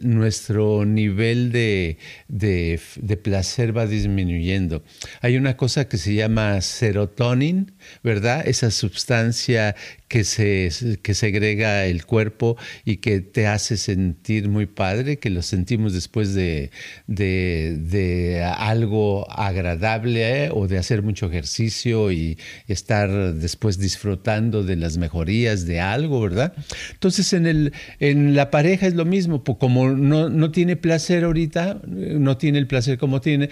nuestro 0.00 0.84
nivel 0.84 1.50
de, 1.50 1.98
de, 2.28 3.16
placer 3.16 3.76
va 3.76 3.86
disminuyendo. 3.86 4.84
Hay 5.22 5.36
una 5.36 5.56
cosa 5.56 5.88
que 5.88 5.98
se 5.98 6.14
llama 6.14 6.60
serotonin, 6.60 7.72
¿verdad? 8.04 8.46
Esa 8.46 8.70
sustancia 8.70 9.74
que 10.10 10.24
se 10.24 10.98
que 11.02 11.14
segrega 11.14 11.86
el 11.86 12.04
cuerpo 12.04 12.56
y 12.84 12.96
que 12.96 13.20
te 13.20 13.46
hace 13.46 13.76
sentir 13.76 14.48
muy 14.48 14.66
padre, 14.66 15.20
que 15.20 15.30
lo 15.30 15.40
sentimos 15.40 15.92
después 15.92 16.34
de, 16.34 16.72
de, 17.06 18.42
algo 18.56 19.30
agradable 19.30 20.46
¿eh? 20.46 20.50
o 20.52 20.66
de 20.66 20.78
hacer 20.78 21.02
mucho 21.02 21.26
ejercicio 21.26 22.10
y 22.10 22.38
estar 22.66 23.08
después 23.34 23.78
disfrutando 23.78 24.64
de 24.64 24.74
las 24.74 24.98
mejorías 24.98 25.64
de 25.64 25.78
algo, 25.78 26.20
¿verdad? 26.20 26.54
Entonces 26.92 27.32
en, 27.32 27.46
el, 27.46 27.72
en 28.00 28.34
la 28.34 28.50
pareja 28.50 28.88
es 28.88 28.94
lo 28.94 29.04
mismo, 29.04 29.44
como 29.44 29.90
no, 29.90 30.28
no 30.28 30.50
tiene 30.50 30.74
placer 30.74 31.22
ahorita, 31.22 31.82
no 31.86 32.36
tiene 32.36 32.58
el 32.58 32.66
placer 32.66 32.98
como 32.98 33.20
tiene, 33.20 33.48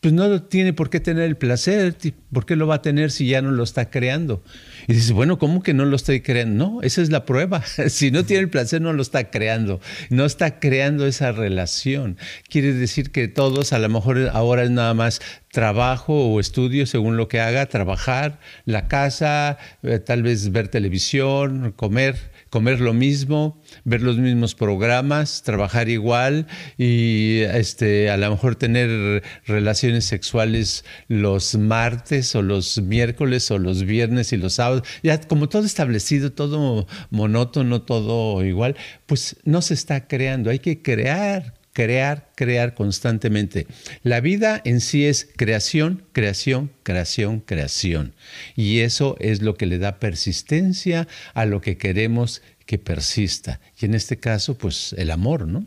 pues 0.00 0.14
no 0.14 0.42
tiene 0.42 0.72
por 0.72 0.88
qué 0.88 0.98
tener 0.98 1.24
el 1.24 1.36
placer, 1.36 1.94
¿por 2.32 2.46
qué 2.46 2.56
lo 2.56 2.66
va 2.66 2.76
a 2.76 2.82
tener 2.82 3.10
si 3.10 3.28
ya 3.28 3.42
no 3.42 3.50
lo 3.50 3.62
está 3.62 3.90
creando? 3.90 4.42
Y 4.88 4.94
dices, 4.94 5.12
bueno, 5.12 5.38
¿cómo 5.38 5.62
que 5.62 5.74
no 5.74 5.84
lo 5.84 5.94
estoy 5.94 6.22
creando? 6.22 6.70
No, 6.70 6.82
esa 6.82 7.02
es 7.02 7.10
la 7.10 7.26
prueba. 7.26 7.62
si 7.88 8.10
no 8.10 8.24
tiene 8.24 8.44
el 8.44 8.48
placer, 8.48 8.80
no 8.80 8.94
lo 8.94 9.02
está 9.02 9.30
creando, 9.30 9.80
no 10.08 10.24
está 10.24 10.58
creando 10.58 11.06
esa 11.06 11.32
relación. 11.32 12.16
Quiere 12.48 12.72
decir 12.72 13.10
que 13.10 13.28
todos, 13.28 13.74
a 13.74 13.78
lo 13.78 13.90
mejor 13.90 14.30
ahora 14.32 14.62
es 14.62 14.70
nada 14.70 14.94
más 14.94 15.20
trabajo 15.52 16.14
o 16.14 16.40
estudio 16.40 16.86
según 16.86 17.18
lo 17.18 17.28
que 17.28 17.40
haga, 17.40 17.66
trabajar, 17.66 18.40
la 18.64 18.88
casa, 18.88 19.58
eh, 19.82 19.98
tal 19.98 20.22
vez 20.22 20.50
ver 20.50 20.68
televisión, 20.68 21.72
comer 21.72 22.30
comer 22.50 22.80
lo 22.80 22.92
mismo, 22.92 23.62
ver 23.84 24.02
los 24.02 24.18
mismos 24.18 24.54
programas, 24.54 25.42
trabajar 25.42 25.88
igual 25.88 26.46
y 26.76 27.40
este, 27.40 28.10
a 28.10 28.16
lo 28.16 28.30
mejor 28.30 28.56
tener 28.56 29.22
relaciones 29.46 30.04
sexuales 30.04 30.84
los 31.08 31.54
martes 31.54 32.34
o 32.34 32.42
los 32.42 32.80
miércoles 32.82 33.50
o 33.50 33.58
los 33.58 33.84
viernes 33.84 34.32
y 34.32 34.36
los 34.36 34.54
sábados. 34.54 34.82
Ya 35.02 35.20
como 35.20 35.48
todo 35.48 35.64
establecido, 35.64 36.32
todo 36.32 36.86
monótono, 37.10 37.82
todo 37.82 38.44
igual, 38.44 38.76
pues 39.06 39.36
no 39.44 39.62
se 39.62 39.74
está 39.74 40.08
creando. 40.08 40.50
Hay 40.50 40.58
que 40.58 40.82
crear, 40.82 41.54
crear, 41.84 42.28
crear 42.34 42.74
constantemente. 42.74 43.66
La 44.02 44.20
vida 44.20 44.60
en 44.66 44.80
sí 44.80 45.06
es 45.06 45.26
creación, 45.34 46.02
creación, 46.12 46.70
creación, 46.82 47.40
creación. 47.40 48.12
Y 48.54 48.80
eso 48.80 49.16
es 49.18 49.40
lo 49.40 49.54
que 49.54 49.64
le 49.64 49.78
da 49.78 49.98
persistencia 49.98 51.08
a 51.32 51.46
lo 51.46 51.62
que 51.62 51.78
queremos 51.78 52.42
que 52.66 52.76
persista. 52.76 53.60
Y 53.80 53.86
en 53.86 53.94
este 53.94 54.18
caso, 54.18 54.58
pues 54.58 54.94
el 54.98 55.10
amor, 55.10 55.48
¿no? 55.48 55.64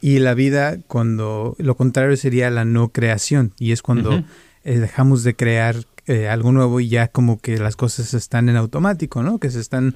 Y 0.00 0.18
la 0.20 0.32
vida, 0.32 0.78
cuando 0.86 1.56
lo 1.58 1.76
contrario 1.76 2.16
sería 2.16 2.48
la 2.48 2.64
no 2.64 2.88
creación, 2.88 3.52
y 3.58 3.72
es 3.72 3.82
cuando 3.82 4.24
eh, 4.64 4.78
dejamos 4.78 5.24
de 5.24 5.36
crear 5.36 5.76
eh, 6.06 6.28
algo 6.28 6.52
nuevo 6.52 6.80
y 6.80 6.88
ya 6.88 7.08
como 7.08 7.38
que 7.38 7.58
las 7.58 7.76
cosas 7.76 8.14
están 8.14 8.48
en 8.48 8.56
automático, 8.56 9.22
¿no? 9.22 9.38
Que 9.38 9.50
se 9.50 9.60
están, 9.60 9.94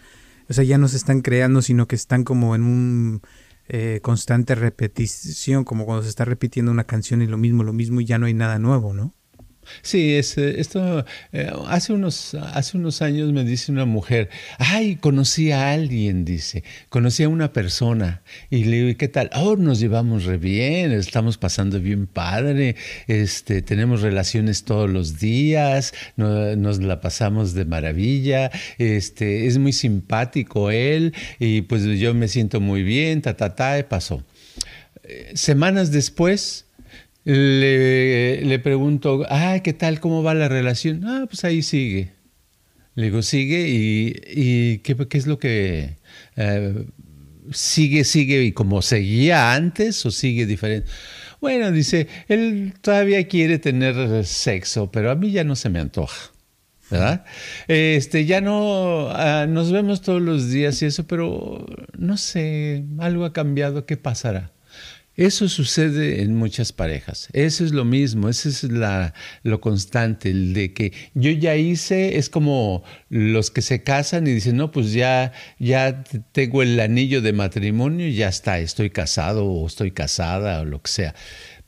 o 0.50 0.52
sea, 0.52 0.64
ya 0.64 0.76
no 0.76 0.88
se 0.88 0.98
están 0.98 1.22
creando, 1.22 1.62
sino 1.62 1.88
que 1.88 1.96
están 1.96 2.24
como 2.24 2.54
en 2.54 2.64
un 2.64 3.22
eh, 3.68 4.00
constante 4.02 4.54
repetición, 4.54 5.64
como 5.64 5.84
cuando 5.84 6.02
se 6.02 6.08
está 6.08 6.24
repitiendo 6.24 6.72
una 6.72 6.84
canción 6.84 7.22
y 7.22 7.26
lo 7.26 7.36
mismo, 7.36 7.64
lo 7.64 7.72
mismo 7.72 8.00
y 8.00 8.06
ya 8.06 8.18
no 8.18 8.26
hay 8.26 8.34
nada 8.34 8.58
nuevo, 8.58 8.94
¿no? 8.94 9.14
Sí, 9.82 10.14
esto 10.14 11.04
eh, 11.32 11.52
hace, 11.68 11.92
unos, 11.92 12.34
hace 12.34 12.76
unos 12.76 13.02
años 13.02 13.32
me 13.32 13.44
dice 13.44 13.72
una 13.72 13.84
mujer, 13.84 14.28
ay, 14.58 14.96
conocí 14.96 15.52
a 15.52 15.72
alguien, 15.72 16.24
dice, 16.24 16.64
conocí 16.88 17.22
a 17.22 17.28
una 17.28 17.52
persona 17.52 18.22
y 18.50 18.64
le 18.64 18.82
digo, 18.82 18.98
¿qué 18.98 19.08
tal? 19.08 19.30
Oh, 19.34 19.56
nos 19.56 19.80
llevamos 19.80 20.24
re 20.24 20.38
bien, 20.38 20.92
estamos 20.92 21.38
pasando 21.38 21.80
bien 21.80 22.06
padre, 22.06 22.76
este, 23.06 23.62
tenemos 23.62 24.02
relaciones 24.02 24.64
todos 24.64 24.90
los 24.90 25.18
días, 25.18 25.92
nos 26.16 26.78
la 26.78 27.00
pasamos 27.00 27.54
de 27.54 27.64
maravilla, 27.64 28.50
este, 28.78 29.46
es 29.46 29.58
muy 29.58 29.72
simpático 29.72 30.70
él 30.70 31.14
y 31.38 31.62
pues 31.62 31.84
yo 31.84 32.14
me 32.14 32.28
siento 32.28 32.60
muy 32.60 32.82
bien, 32.82 33.22
ta, 33.22 33.36
ta, 33.36 33.54
ta, 33.54 33.88
pasó. 33.88 34.24
Eh, 35.02 35.32
semanas 35.34 35.90
después, 35.90 36.66
le, 37.28 38.42
le 38.42 38.58
pregunto, 38.58 39.26
ah, 39.28 39.60
¿qué 39.62 39.74
tal? 39.74 40.00
¿Cómo 40.00 40.22
va 40.22 40.32
la 40.32 40.48
relación? 40.48 41.04
Ah, 41.04 41.26
pues 41.28 41.44
ahí 41.44 41.62
sigue. 41.62 42.12
Le 42.94 43.04
digo, 43.04 43.20
sigue 43.20 43.68
y, 43.68 44.14
y 44.26 44.78
¿qué, 44.78 44.96
¿qué, 44.96 45.18
es 45.18 45.26
lo 45.26 45.38
que 45.38 45.98
eh, 46.36 46.86
sigue, 47.52 48.04
sigue 48.04 48.42
y 48.44 48.52
como 48.52 48.80
seguía 48.80 49.52
antes 49.52 50.06
o 50.06 50.10
sigue 50.10 50.46
diferente? 50.46 50.88
Bueno, 51.38 51.70
dice, 51.70 52.08
él 52.28 52.72
todavía 52.80 53.28
quiere 53.28 53.58
tener 53.58 54.24
sexo, 54.24 54.90
pero 54.90 55.10
a 55.10 55.14
mí 55.14 55.30
ya 55.30 55.44
no 55.44 55.54
se 55.54 55.68
me 55.68 55.80
antoja. 55.80 56.32
¿verdad? 56.90 57.26
Este, 57.68 58.24
ya 58.24 58.40
no 58.40 59.10
ah, 59.10 59.46
nos 59.46 59.70
vemos 59.70 60.00
todos 60.00 60.22
los 60.22 60.50
días 60.50 60.80
y 60.80 60.86
eso, 60.86 61.06
pero 61.06 61.66
no 61.98 62.16
sé, 62.16 62.86
algo 62.98 63.26
ha 63.26 63.34
cambiado, 63.34 63.84
¿qué 63.84 63.98
pasará? 63.98 64.50
Eso 65.18 65.48
sucede 65.48 66.22
en 66.22 66.36
muchas 66.36 66.72
parejas. 66.72 67.28
Eso 67.32 67.64
es 67.64 67.72
lo 67.72 67.84
mismo, 67.84 68.28
eso 68.28 68.48
es 68.48 68.62
la, 68.62 69.14
lo 69.42 69.60
constante, 69.60 70.30
el 70.30 70.54
de 70.54 70.72
que 70.72 70.92
yo 71.14 71.32
ya 71.32 71.56
hice, 71.56 72.18
es 72.18 72.30
como 72.30 72.84
los 73.08 73.50
que 73.50 73.60
se 73.60 73.82
casan 73.82 74.28
y 74.28 74.32
dicen, 74.32 74.56
no, 74.56 74.70
pues 74.70 74.92
ya, 74.92 75.32
ya 75.58 76.04
tengo 76.30 76.62
el 76.62 76.78
anillo 76.78 77.20
de 77.20 77.32
matrimonio 77.32 78.06
y 78.06 78.14
ya 78.14 78.28
está, 78.28 78.60
estoy 78.60 78.90
casado 78.90 79.44
o 79.44 79.66
estoy 79.66 79.90
casada 79.90 80.60
o 80.60 80.64
lo 80.64 80.80
que 80.82 80.92
sea. 80.92 81.14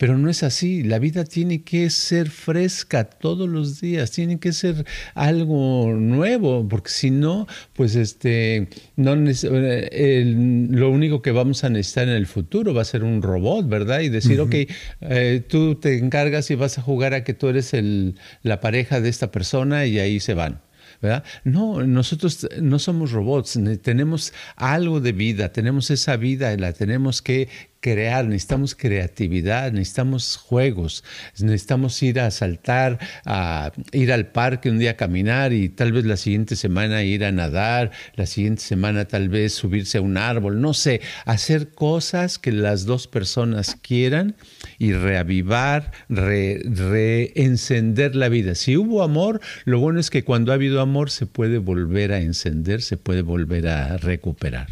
Pero 0.01 0.17
no 0.17 0.31
es 0.31 0.43
así. 0.43 0.83
La 0.83 0.99
vida 0.99 1.25
tiene 1.25 1.63
que 1.63 1.91
ser 1.91 2.31
fresca 2.31 3.05
todos 3.05 3.47
los 3.47 3.83
días, 3.83 4.11
tiene 4.11 4.41
que 4.41 4.55
ser 4.55 4.87
algo 5.15 5.93
nuevo, 5.93 6.67
porque 6.67 6.89
si 6.89 7.11
no, 7.11 7.47
pues 7.75 7.97
este, 7.97 8.69
no, 8.97 9.15
lo 9.15 10.91
único 10.91 11.21
que 11.21 11.33
vamos 11.33 11.65
a 11.65 11.69
necesitar 11.69 12.09
en 12.09 12.15
el 12.15 12.27
futuro 12.27 12.73
va 12.73 12.81
a 12.81 12.87
ser 12.87 13.05
un 13.05 13.21
robot, 13.21 13.69
¿verdad? 13.69 14.01
Y 14.01 14.09
decir, 14.09 14.41
ok, 14.41 14.55
eh, 15.03 15.45
tú 15.47 15.75
te 15.75 15.99
encargas 15.99 16.51
y 16.51 16.55
vas 16.55 16.79
a 16.79 16.83
jugar 16.83 17.13
a 17.13 17.23
que 17.23 17.35
tú 17.35 17.49
eres 17.49 17.75
el, 17.75 18.15
la 18.43 18.59
pareja 18.61 19.03
de 19.03 19.11
esta 19.11 19.31
persona 19.31 19.85
y 19.85 19.99
ahí 19.99 20.19
se 20.19 20.33
van. 20.33 20.63
¿Verdad? 21.01 21.25
No, 21.45 21.87
nosotros 21.87 22.49
no 22.61 22.79
somos 22.79 23.13
robots, 23.13 23.59
tenemos 23.83 24.33
algo 24.57 25.01
de 25.01 25.13
vida, 25.13 25.53
tenemos 25.53 25.91
esa 25.91 26.17
vida 26.17 26.53
y 26.53 26.59
la 26.59 26.73
tenemos 26.73 27.23
que 27.23 27.49
crear, 27.81 28.27
necesitamos 28.27 28.75
creatividad, 28.75 29.73
necesitamos 29.73 30.37
juegos, 30.37 31.03
necesitamos 31.39 32.03
ir 32.03 32.21
a 32.21 32.31
saltar, 32.31 32.99
a 33.25 33.73
ir 33.93 34.13
al 34.13 34.27
parque 34.27 34.71
un 34.71 34.79
día 34.79 34.93
a 34.93 34.97
caminar 34.97 35.53
y 35.53 35.71
tal 35.71 35.93
vez 35.93 36.05
la 36.05 36.19
siguiente 36.19 36.57
semana 36.57 37.03
ir 37.03 37.25
a 37.25 37.33
nadar, 37.33 37.91
la 38.17 38.27
siguiente 38.27 38.63
semana 38.63 39.07
tal 39.07 39.31
vez 39.31 39.55
subirse 39.55 39.99
a 39.99 40.03
un 40.03 40.19
árbol, 40.19 40.61
no 40.61 40.75
sé, 40.75 41.01
hacer 41.25 41.71
cosas 41.71 42.39
que 42.39 42.53
las 42.53 42.85
dos 42.85 43.07
personas 43.07 43.77
quieran 43.81 44.37
y 44.81 44.95
reavivar, 44.95 45.93
reencender 46.09 48.17
la 48.17 48.31
vida. 48.31 48.55
Si 48.55 48.79
hubo 48.79 49.03
amor, 49.03 49.43
lo 49.67 49.79
bueno 49.79 50.01
es 50.01 50.09
que 50.09 50.25
cuando 50.25 50.53
ha 50.53 50.55
habido 50.55 50.81
amor 50.81 51.11
se 51.11 51.27
puede 51.27 51.59
volver 51.59 52.13
a 52.13 52.23
encender, 52.23 52.81
se 52.81 52.97
puede 52.97 53.21
volver 53.21 53.69
a 53.69 53.99
recuperar. 53.99 54.69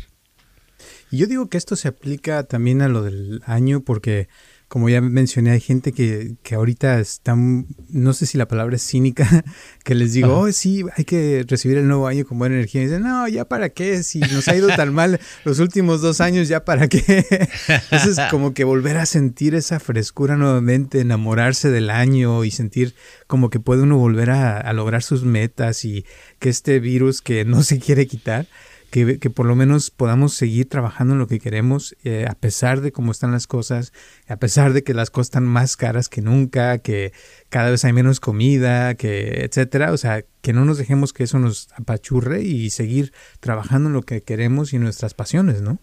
Yo 1.11 1.27
digo 1.27 1.51
que 1.51 1.59
esto 1.59 1.77
se 1.77 1.89
aplica 1.89 2.45
también 2.45 2.81
a 2.81 2.89
lo 2.89 3.03
del 3.03 3.43
año 3.45 3.83
porque, 3.83 4.29
como 4.69 4.91
ya 4.91 5.01
mencioné, 5.01 5.53
hay 5.53 5.61
gente 5.61 5.93
que, 5.93 6.35
que 6.43 6.55
ahorita 6.55 7.01
está, 7.01 7.35
no 7.35 8.13
sé 8.13 8.27
si 8.27 8.37
la 8.37 8.47
palabra 8.47 8.77
es 8.77 8.83
cínica, 8.83 9.27
que 9.85 9.95
les 9.95 10.13
digo, 10.13 10.39
oh, 10.39 10.53
sí, 10.53 10.85
hay 10.95 11.05
que 11.05 11.45
recibir 11.49 11.79
el 11.79 11.89
nuevo 11.89 12.07
año 12.07 12.27
con 12.27 12.39
buena 12.39 12.57
energía. 12.57 12.83
Y 12.83 12.85
dicen, 12.85 13.03
no, 13.03 13.27
ya 13.29 13.47
para 13.47 13.71
qué, 13.71 14.03
si 14.03 14.21
nos 14.21 14.47
ha 14.47 14.55
ido 14.55 14.69
tan 14.69 14.93
mal 14.93 15.19
los 15.45 15.59
últimos 15.59 16.03
dos 16.03 16.21
años, 16.21 16.49
ya 16.49 16.67
para 16.67 16.87
qué. 16.87 17.03
Entonces, 17.91 18.19
como 18.31 18.53
que 18.53 18.65
volver 18.65 18.99
a 18.99 19.07
sentir 19.07 19.55
esa 19.55 19.81
frescura 19.81 20.37
nuevamente, 20.37 21.01
enamorarse 21.01 21.71
del 21.71 21.89
año 21.89 22.45
y 22.45 22.51
sentir 22.51 22.95
como 23.27 23.49
que 23.49 23.61
puede 23.61 23.83
uno 23.83 23.97
volver 23.97 24.31
a, 24.31 24.59
a 24.59 24.73
lograr 24.75 25.03
sus 25.03 25.25
metas 25.25 25.87
y 25.87 26.05
que 26.41 26.51
este 26.51 26.79
virus 26.79 27.23
que 27.23 27.47
no 27.47 27.63
se 27.63 27.79
quiere 27.79 28.07
quitar 28.07 28.47
que, 28.91 29.19
que 29.19 29.31
por 29.31 29.47
lo 29.47 29.55
menos 29.55 29.91
podamos 29.91 30.35
seguir 30.35 30.69
trabajando 30.69 31.15
en 31.15 31.19
lo 31.19 31.27
que 31.27 31.41
queremos, 31.41 31.97
eh, 32.05 32.27
a 32.29 32.35
pesar 32.35 32.81
de 32.81 32.93
cómo 32.93 33.13
están 33.13 33.33
las 33.33 33.47
cosas, 33.47 33.93
a 34.27 34.37
pesar 34.37 34.73
de 34.73 34.83
que 34.83 34.95
las 34.95 35.11
cosas 35.11 35.29
están 35.29 35.45
más 35.45 35.77
caras 35.77 36.09
que 36.09 36.23
nunca, 36.23 36.79
que 36.79 37.13
cada 37.49 37.71
vez 37.71 37.85
hay 37.85 37.93
menos 37.93 38.21
comida, 38.21 38.95
que 38.95 39.45
etcétera. 39.45 39.93
O 39.93 39.97
sea, 39.97 40.25
que 40.41 40.53
no 40.53 40.65
nos 40.65 40.79
dejemos 40.79 41.13
que 41.13 41.25
eso 41.25 41.39
nos 41.39 41.69
apachurre 41.75 42.43
y 42.43 42.71
seguir 42.71 43.13
trabajando 43.41 43.89
en 43.89 43.95
lo 43.95 44.03
que 44.03 44.23
queremos 44.23 44.73
y 44.73 44.79
nuestras 44.79 45.15
pasiones, 45.15 45.63
¿no? 45.63 45.79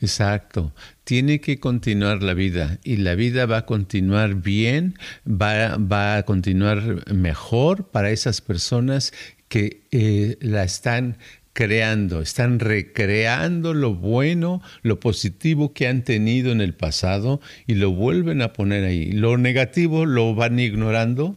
Exacto. 0.00 0.74
Tiene 1.04 1.40
que 1.40 1.58
continuar 1.58 2.22
la 2.22 2.34
vida 2.34 2.78
y 2.84 2.96
la 2.96 3.14
vida 3.14 3.46
va 3.46 3.58
a 3.58 3.66
continuar 3.66 4.34
bien, 4.34 4.98
va, 5.26 5.76
va 5.76 6.18
a 6.18 6.22
continuar 6.24 7.10
mejor 7.12 7.90
para 7.90 8.10
esas 8.10 8.40
personas 8.40 9.12
que 9.48 9.82
eh, 9.90 10.36
la 10.40 10.62
están 10.62 11.18
están 11.64 12.58
recreando 12.58 13.74
lo 13.74 13.94
bueno, 13.94 14.62
lo 14.82 14.98
positivo 14.98 15.74
que 15.74 15.88
han 15.88 16.04
tenido 16.04 16.52
en 16.52 16.62
el 16.62 16.72
pasado 16.72 17.40
y 17.66 17.74
lo 17.74 17.90
vuelven 17.90 18.40
a 18.40 18.54
poner 18.54 18.84
ahí. 18.84 19.12
Lo 19.12 19.36
negativo 19.36 20.06
lo 20.06 20.34
van 20.34 20.58
ignorando 20.58 21.36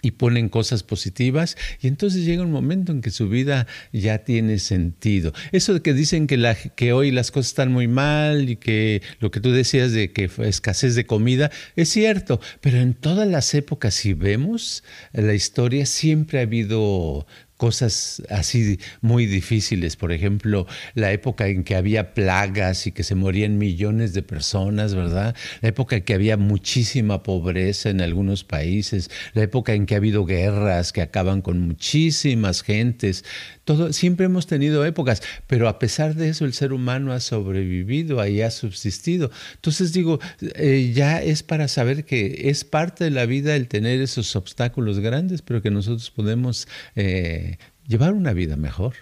y 0.00 0.12
ponen 0.12 0.48
cosas 0.48 0.82
positivas 0.82 1.56
y 1.80 1.88
entonces 1.88 2.24
llega 2.24 2.42
un 2.42 2.52
momento 2.52 2.92
en 2.92 3.02
que 3.02 3.10
su 3.10 3.28
vida 3.28 3.66
ya 3.92 4.18
tiene 4.18 4.58
sentido. 4.58 5.32
Eso 5.52 5.74
de 5.74 5.82
que 5.82 5.92
dicen 5.92 6.26
que, 6.26 6.38
que 6.74 6.92
hoy 6.94 7.10
las 7.10 7.30
cosas 7.30 7.48
están 7.48 7.70
muy 7.72 7.88
mal 7.88 8.48
y 8.48 8.56
que 8.56 9.02
lo 9.20 9.30
que 9.30 9.40
tú 9.40 9.52
decías 9.52 9.92
de 9.92 10.12
que 10.12 10.30
escasez 10.38 10.94
de 10.94 11.06
comida 11.06 11.50
es 11.76 11.90
cierto, 11.90 12.40
pero 12.62 12.78
en 12.78 12.94
todas 12.94 13.28
las 13.28 13.54
épocas 13.54 13.94
si 13.94 14.14
vemos 14.14 14.84
la 15.12 15.34
historia 15.34 15.84
siempre 15.84 16.38
ha 16.38 16.42
habido 16.42 17.26
cosas 17.64 18.22
así 18.28 18.78
muy 19.00 19.24
difíciles, 19.24 19.96
por 19.96 20.12
ejemplo, 20.12 20.66
la 20.92 21.12
época 21.12 21.48
en 21.48 21.64
que 21.64 21.76
había 21.76 22.12
plagas 22.12 22.86
y 22.86 22.92
que 22.92 23.04
se 23.04 23.14
morían 23.14 23.56
millones 23.56 24.12
de 24.12 24.22
personas, 24.22 24.94
¿verdad? 24.94 25.34
La 25.62 25.70
época 25.70 25.96
en 25.96 26.02
que 26.02 26.12
había 26.12 26.36
muchísima 26.36 27.22
pobreza 27.22 27.88
en 27.88 28.02
algunos 28.02 28.44
países, 28.44 29.10
la 29.32 29.44
época 29.44 29.72
en 29.72 29.86
que 29.86 29.94
ha 29.94 29.96
habido 29.96 30.26
guerras 30.26 30.92
que 30.92 31.00
acaban 31.00 31.40
con 31.40 31.58
muchísimas 31.60 32.60
gentes. 32.60 33.24
Todo, 33.64 33.94
siempre 33.94 34.26
hemos 34.26 34.46
tenido 34.46 34.84
épocas, 34.84 35.22
pero 35.46 35.66
a 35.66 35.78
pesar 35.78 36.16
de 36.16 36.28
eso 36.28 36.44
el 36.44 36.52
ser 36.52 36.74
humano 36.74 37.14
ha 37.14 37.20
sobrevivido, 37.20 38.20
ahí 38.20 38.42
ha 38.42 38.50
subsistido. 38.50 39.30
Entonces 39.54 39.94
digo, 39.94 40.20
eh, 40.56 40.92
ya 40.94 41.22
es 41.22 41.42
para 41.42 41.68
saber 41.68 42.04
que 42.04 42.50
es 42.50 42.62
parte 42.64 43.04
de 43.04 43.10
la 43.10 43.24
vida 43.24 43.56
el 43.56 43.68
tener 43.68 44.02
esos 44.02 44.36
obstáculos 44.36 45.00
grandes, 45.00 45.40
pero 45.40 45.62
que 45.62 45.70
nosotros 45.70 46.10
podemos 46.10 46.68
eh, 46.94 47.53
llevar 47.86 48.12
una 48.12 48.32
vida 48.32 48.56
mejor. 48.56 48.94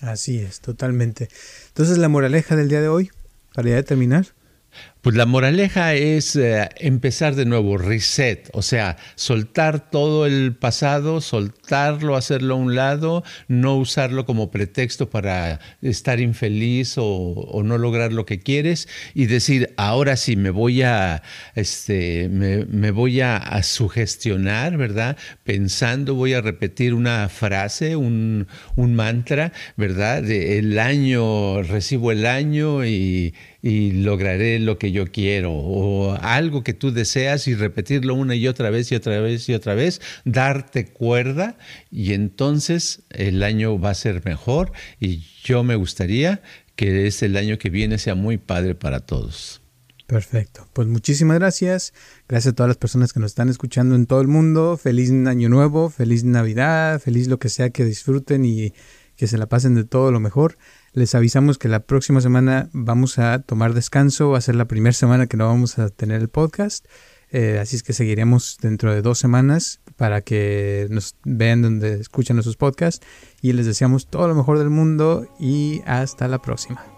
Así 0.00 0.38
es, 0.38 0.60
totalmente. 0.60 1.28
Entonces 1.68 1.98
la 1.98 2.08
moraleja 2.08 2.56
del 2.56 2.68
día 2.68 2.80
de 2.80 2.88
hoy, 2.88 3.10
para 3.54 3.70
ya 3.70 3.82
terminar. 3.82 4.26
Pues 5.00 5.14
la 5.14 5.26
moraleja 5.26 5.94
es 5.94 6.34
eh, 6.34 6.68
empezar 6.78 7.36
de 7.36 7.44
nuevo, 7.44 7.78
reset, 7.78 8.50
o 8.52 8.62
sea, 8.62 8.96
soltar 9.14 9.90
todo 9.90 10.26
el 10.26 10.56
pasado, 10.56 11.20
soltarlo, 11.20 12.16
hacerlo 12.16 12.54
a 12.54 12.58
un 12.58 12.74
lado, 12.74 13.22
no 13.46 13.76
usarlo 13.76 14.26
como 14.26 14.50
pretexto 14.50 15.08
para 15.08 15.60
estar 15.82 16.18
infeliz 16.18 16.96
o, 16.98 17.62
no 17.64 17.78
lograr 17.78 18.12
lo 18.12 18.26
que 18.26 18.40
quieres 18.40 18.88
y 19.14 19.26
decir, 19.26 19.72
ahora 19.76 20.16
sí 20.16 20.34
me 20.34 20.50
voy 20.50 20.82
a, 20.82 21.22
este, 21.54 22.28
me, 22.28 22.90
voy 22.90 23.20
a, 23.20 23.62
sugestionar, 23.62 24.76
¿verdad? 24.76 25.16
Pensando, 25.44 26.16
voy 26.16 26.34
a 26.34 26.40
repetir 26.40 26.92
una 26.92 27.28
frase, 27.28 27.94
un, 27.94 28.48
un 28.74 28.94
mantra, 28.94 29.52
¿verdad? 29.76 30.22
De 30.22 30.58
el 30.58 30.78
año, 30.78 31.62
recibo 31.62 32.10
el 32.10 32.26
año 32.26 32.84
y 32.84 33.34
y 33.62 33.92
lograré 33.92 34.58
lo 34.58 34.78
que 34.78 34.92
yo 34.92 35.06
quiero, 35.10 35.52
o 35.52 36.12
algo 36.20 36.62
que 36.62 36.74
tú 36.74 36.92
deseas 36.92 37.48
y 37.48 37.54
repetirlo 37.54 38.14
una 38.14 38.34
y 38.34 38.46
otra 38.46 38.70
vez 38.70 38.92
y 38.92 38.94
otra 38.94 39.20
vez 39.20 39.48
y 39.48 39.54
otra 39.54 39.74
vez, 39.74 40.00
darte 40.24 40.86
cuerda 40.86 41.58
y 41.90 42.12
entonces 42.12 43.02
el 43.10 43.42
año 43.42 43.78
va 43.80 43.90
a 43.90 43.94
ser 43.94 44.24
mejor 44.24 44.72
y 45.00 45.24
yo 45.42 45.64
me 45.64 45.76
gustaría 45.76 46.42
que 46.76 47.08
es 47.08 47.22
el 47.22 47.36
año 47.36 47.58
que 47.58 47.70
viene 47.70 47.98
sea 47.98 48.14
muy 48.14 48.38
padre 48.38 48.76
para 48.76 49.00
todos. 49.00 49.60
Perfecto. 50.06 50.66
Pues 50.72 50.88
muchísimas 50.88 51.38
gracias. 51.38 51.92
Gracias 52.28 52.52
a 52.52 52.54
todas 52.54 52.68
las 52.68 52.78
personas 52.78 53.12
que 53.12 53.20
nos 53.20 53.32
están 53.32 53.50
escuchando 53.50 53.94
en 53.94 54.06
todo 54.06 54.22
el 54.22 54.28
mundo. 54.28 54.78
Feliz 54.78 55.10
año 55.10 55.50
nuevo, 55.50 55.90
feliz 55.90 56.24
Navidad, 56.24 56.98
feliz 56.98 57.28
lo 57.28 57.38
que 57.38 57.50
sea 57.50 57.68
que 57.70 57.84
disfruten 57.84 58.44
y 58.46 58.72
que 59.16 59.26
se 59.26 59.36
la 59.36 59.46
pasen 59.46 59.74
de 59.74 59.84
todo 59.84 60.10
lo 60.10 60.20
mejor. 60.20 60.56
Les 60.92 61.14
avisamos 61.14 61.58
que 61.58 61.68
la 61.68 61.80
próxima 61.80 62.20
semana 62.20 62.70
vamos 62.72 63.18
a 63.18 63.40
tomar 63.40 63.74
descanso, 63.74 64.30
va 64.30 64.38
a 64.38 64.42
ser 64.42 64.54
la 64.54 64.66
primera 64.66 64.92
semana 64.92 65.26
que 65.26 65.36
no 65.36 65.46
vamos 65.46 65.78
a 65.78 65.88
tener 65.90 66.20
el 66.20 66.28
podcast. 66.28 66.86
Eh, 67.30 67.58
así 67.60 67.76
es 67.76 67.82
que 67.82 67.92
seguiremos 67.92 68.56
dentro 68.60 68.92
de 68.94 69.02
dos 69.02 69.18
semanas 69.18 69.80
para 69.96 70.22
que 70.22 70.86
nos 70.90 71.16
vean 71.24 71.60
donde 71.62 72.00
escuchan 72.00 72.36
nuestros 72.36 72.56
podcasts. 72.56 73.06
Y 73.42 73.52
les 73.52 73.66
deseamos 73.66 74.08
todo 74.08 74.28
lo 74.28 74.34
mejor 74.34 74.58
del 74.58 74.70
mundo 74.70 75.26
y 75.38 75.82
hasta 75.86 76.26
la 76.26 76.40
próxima. 76.40 76.97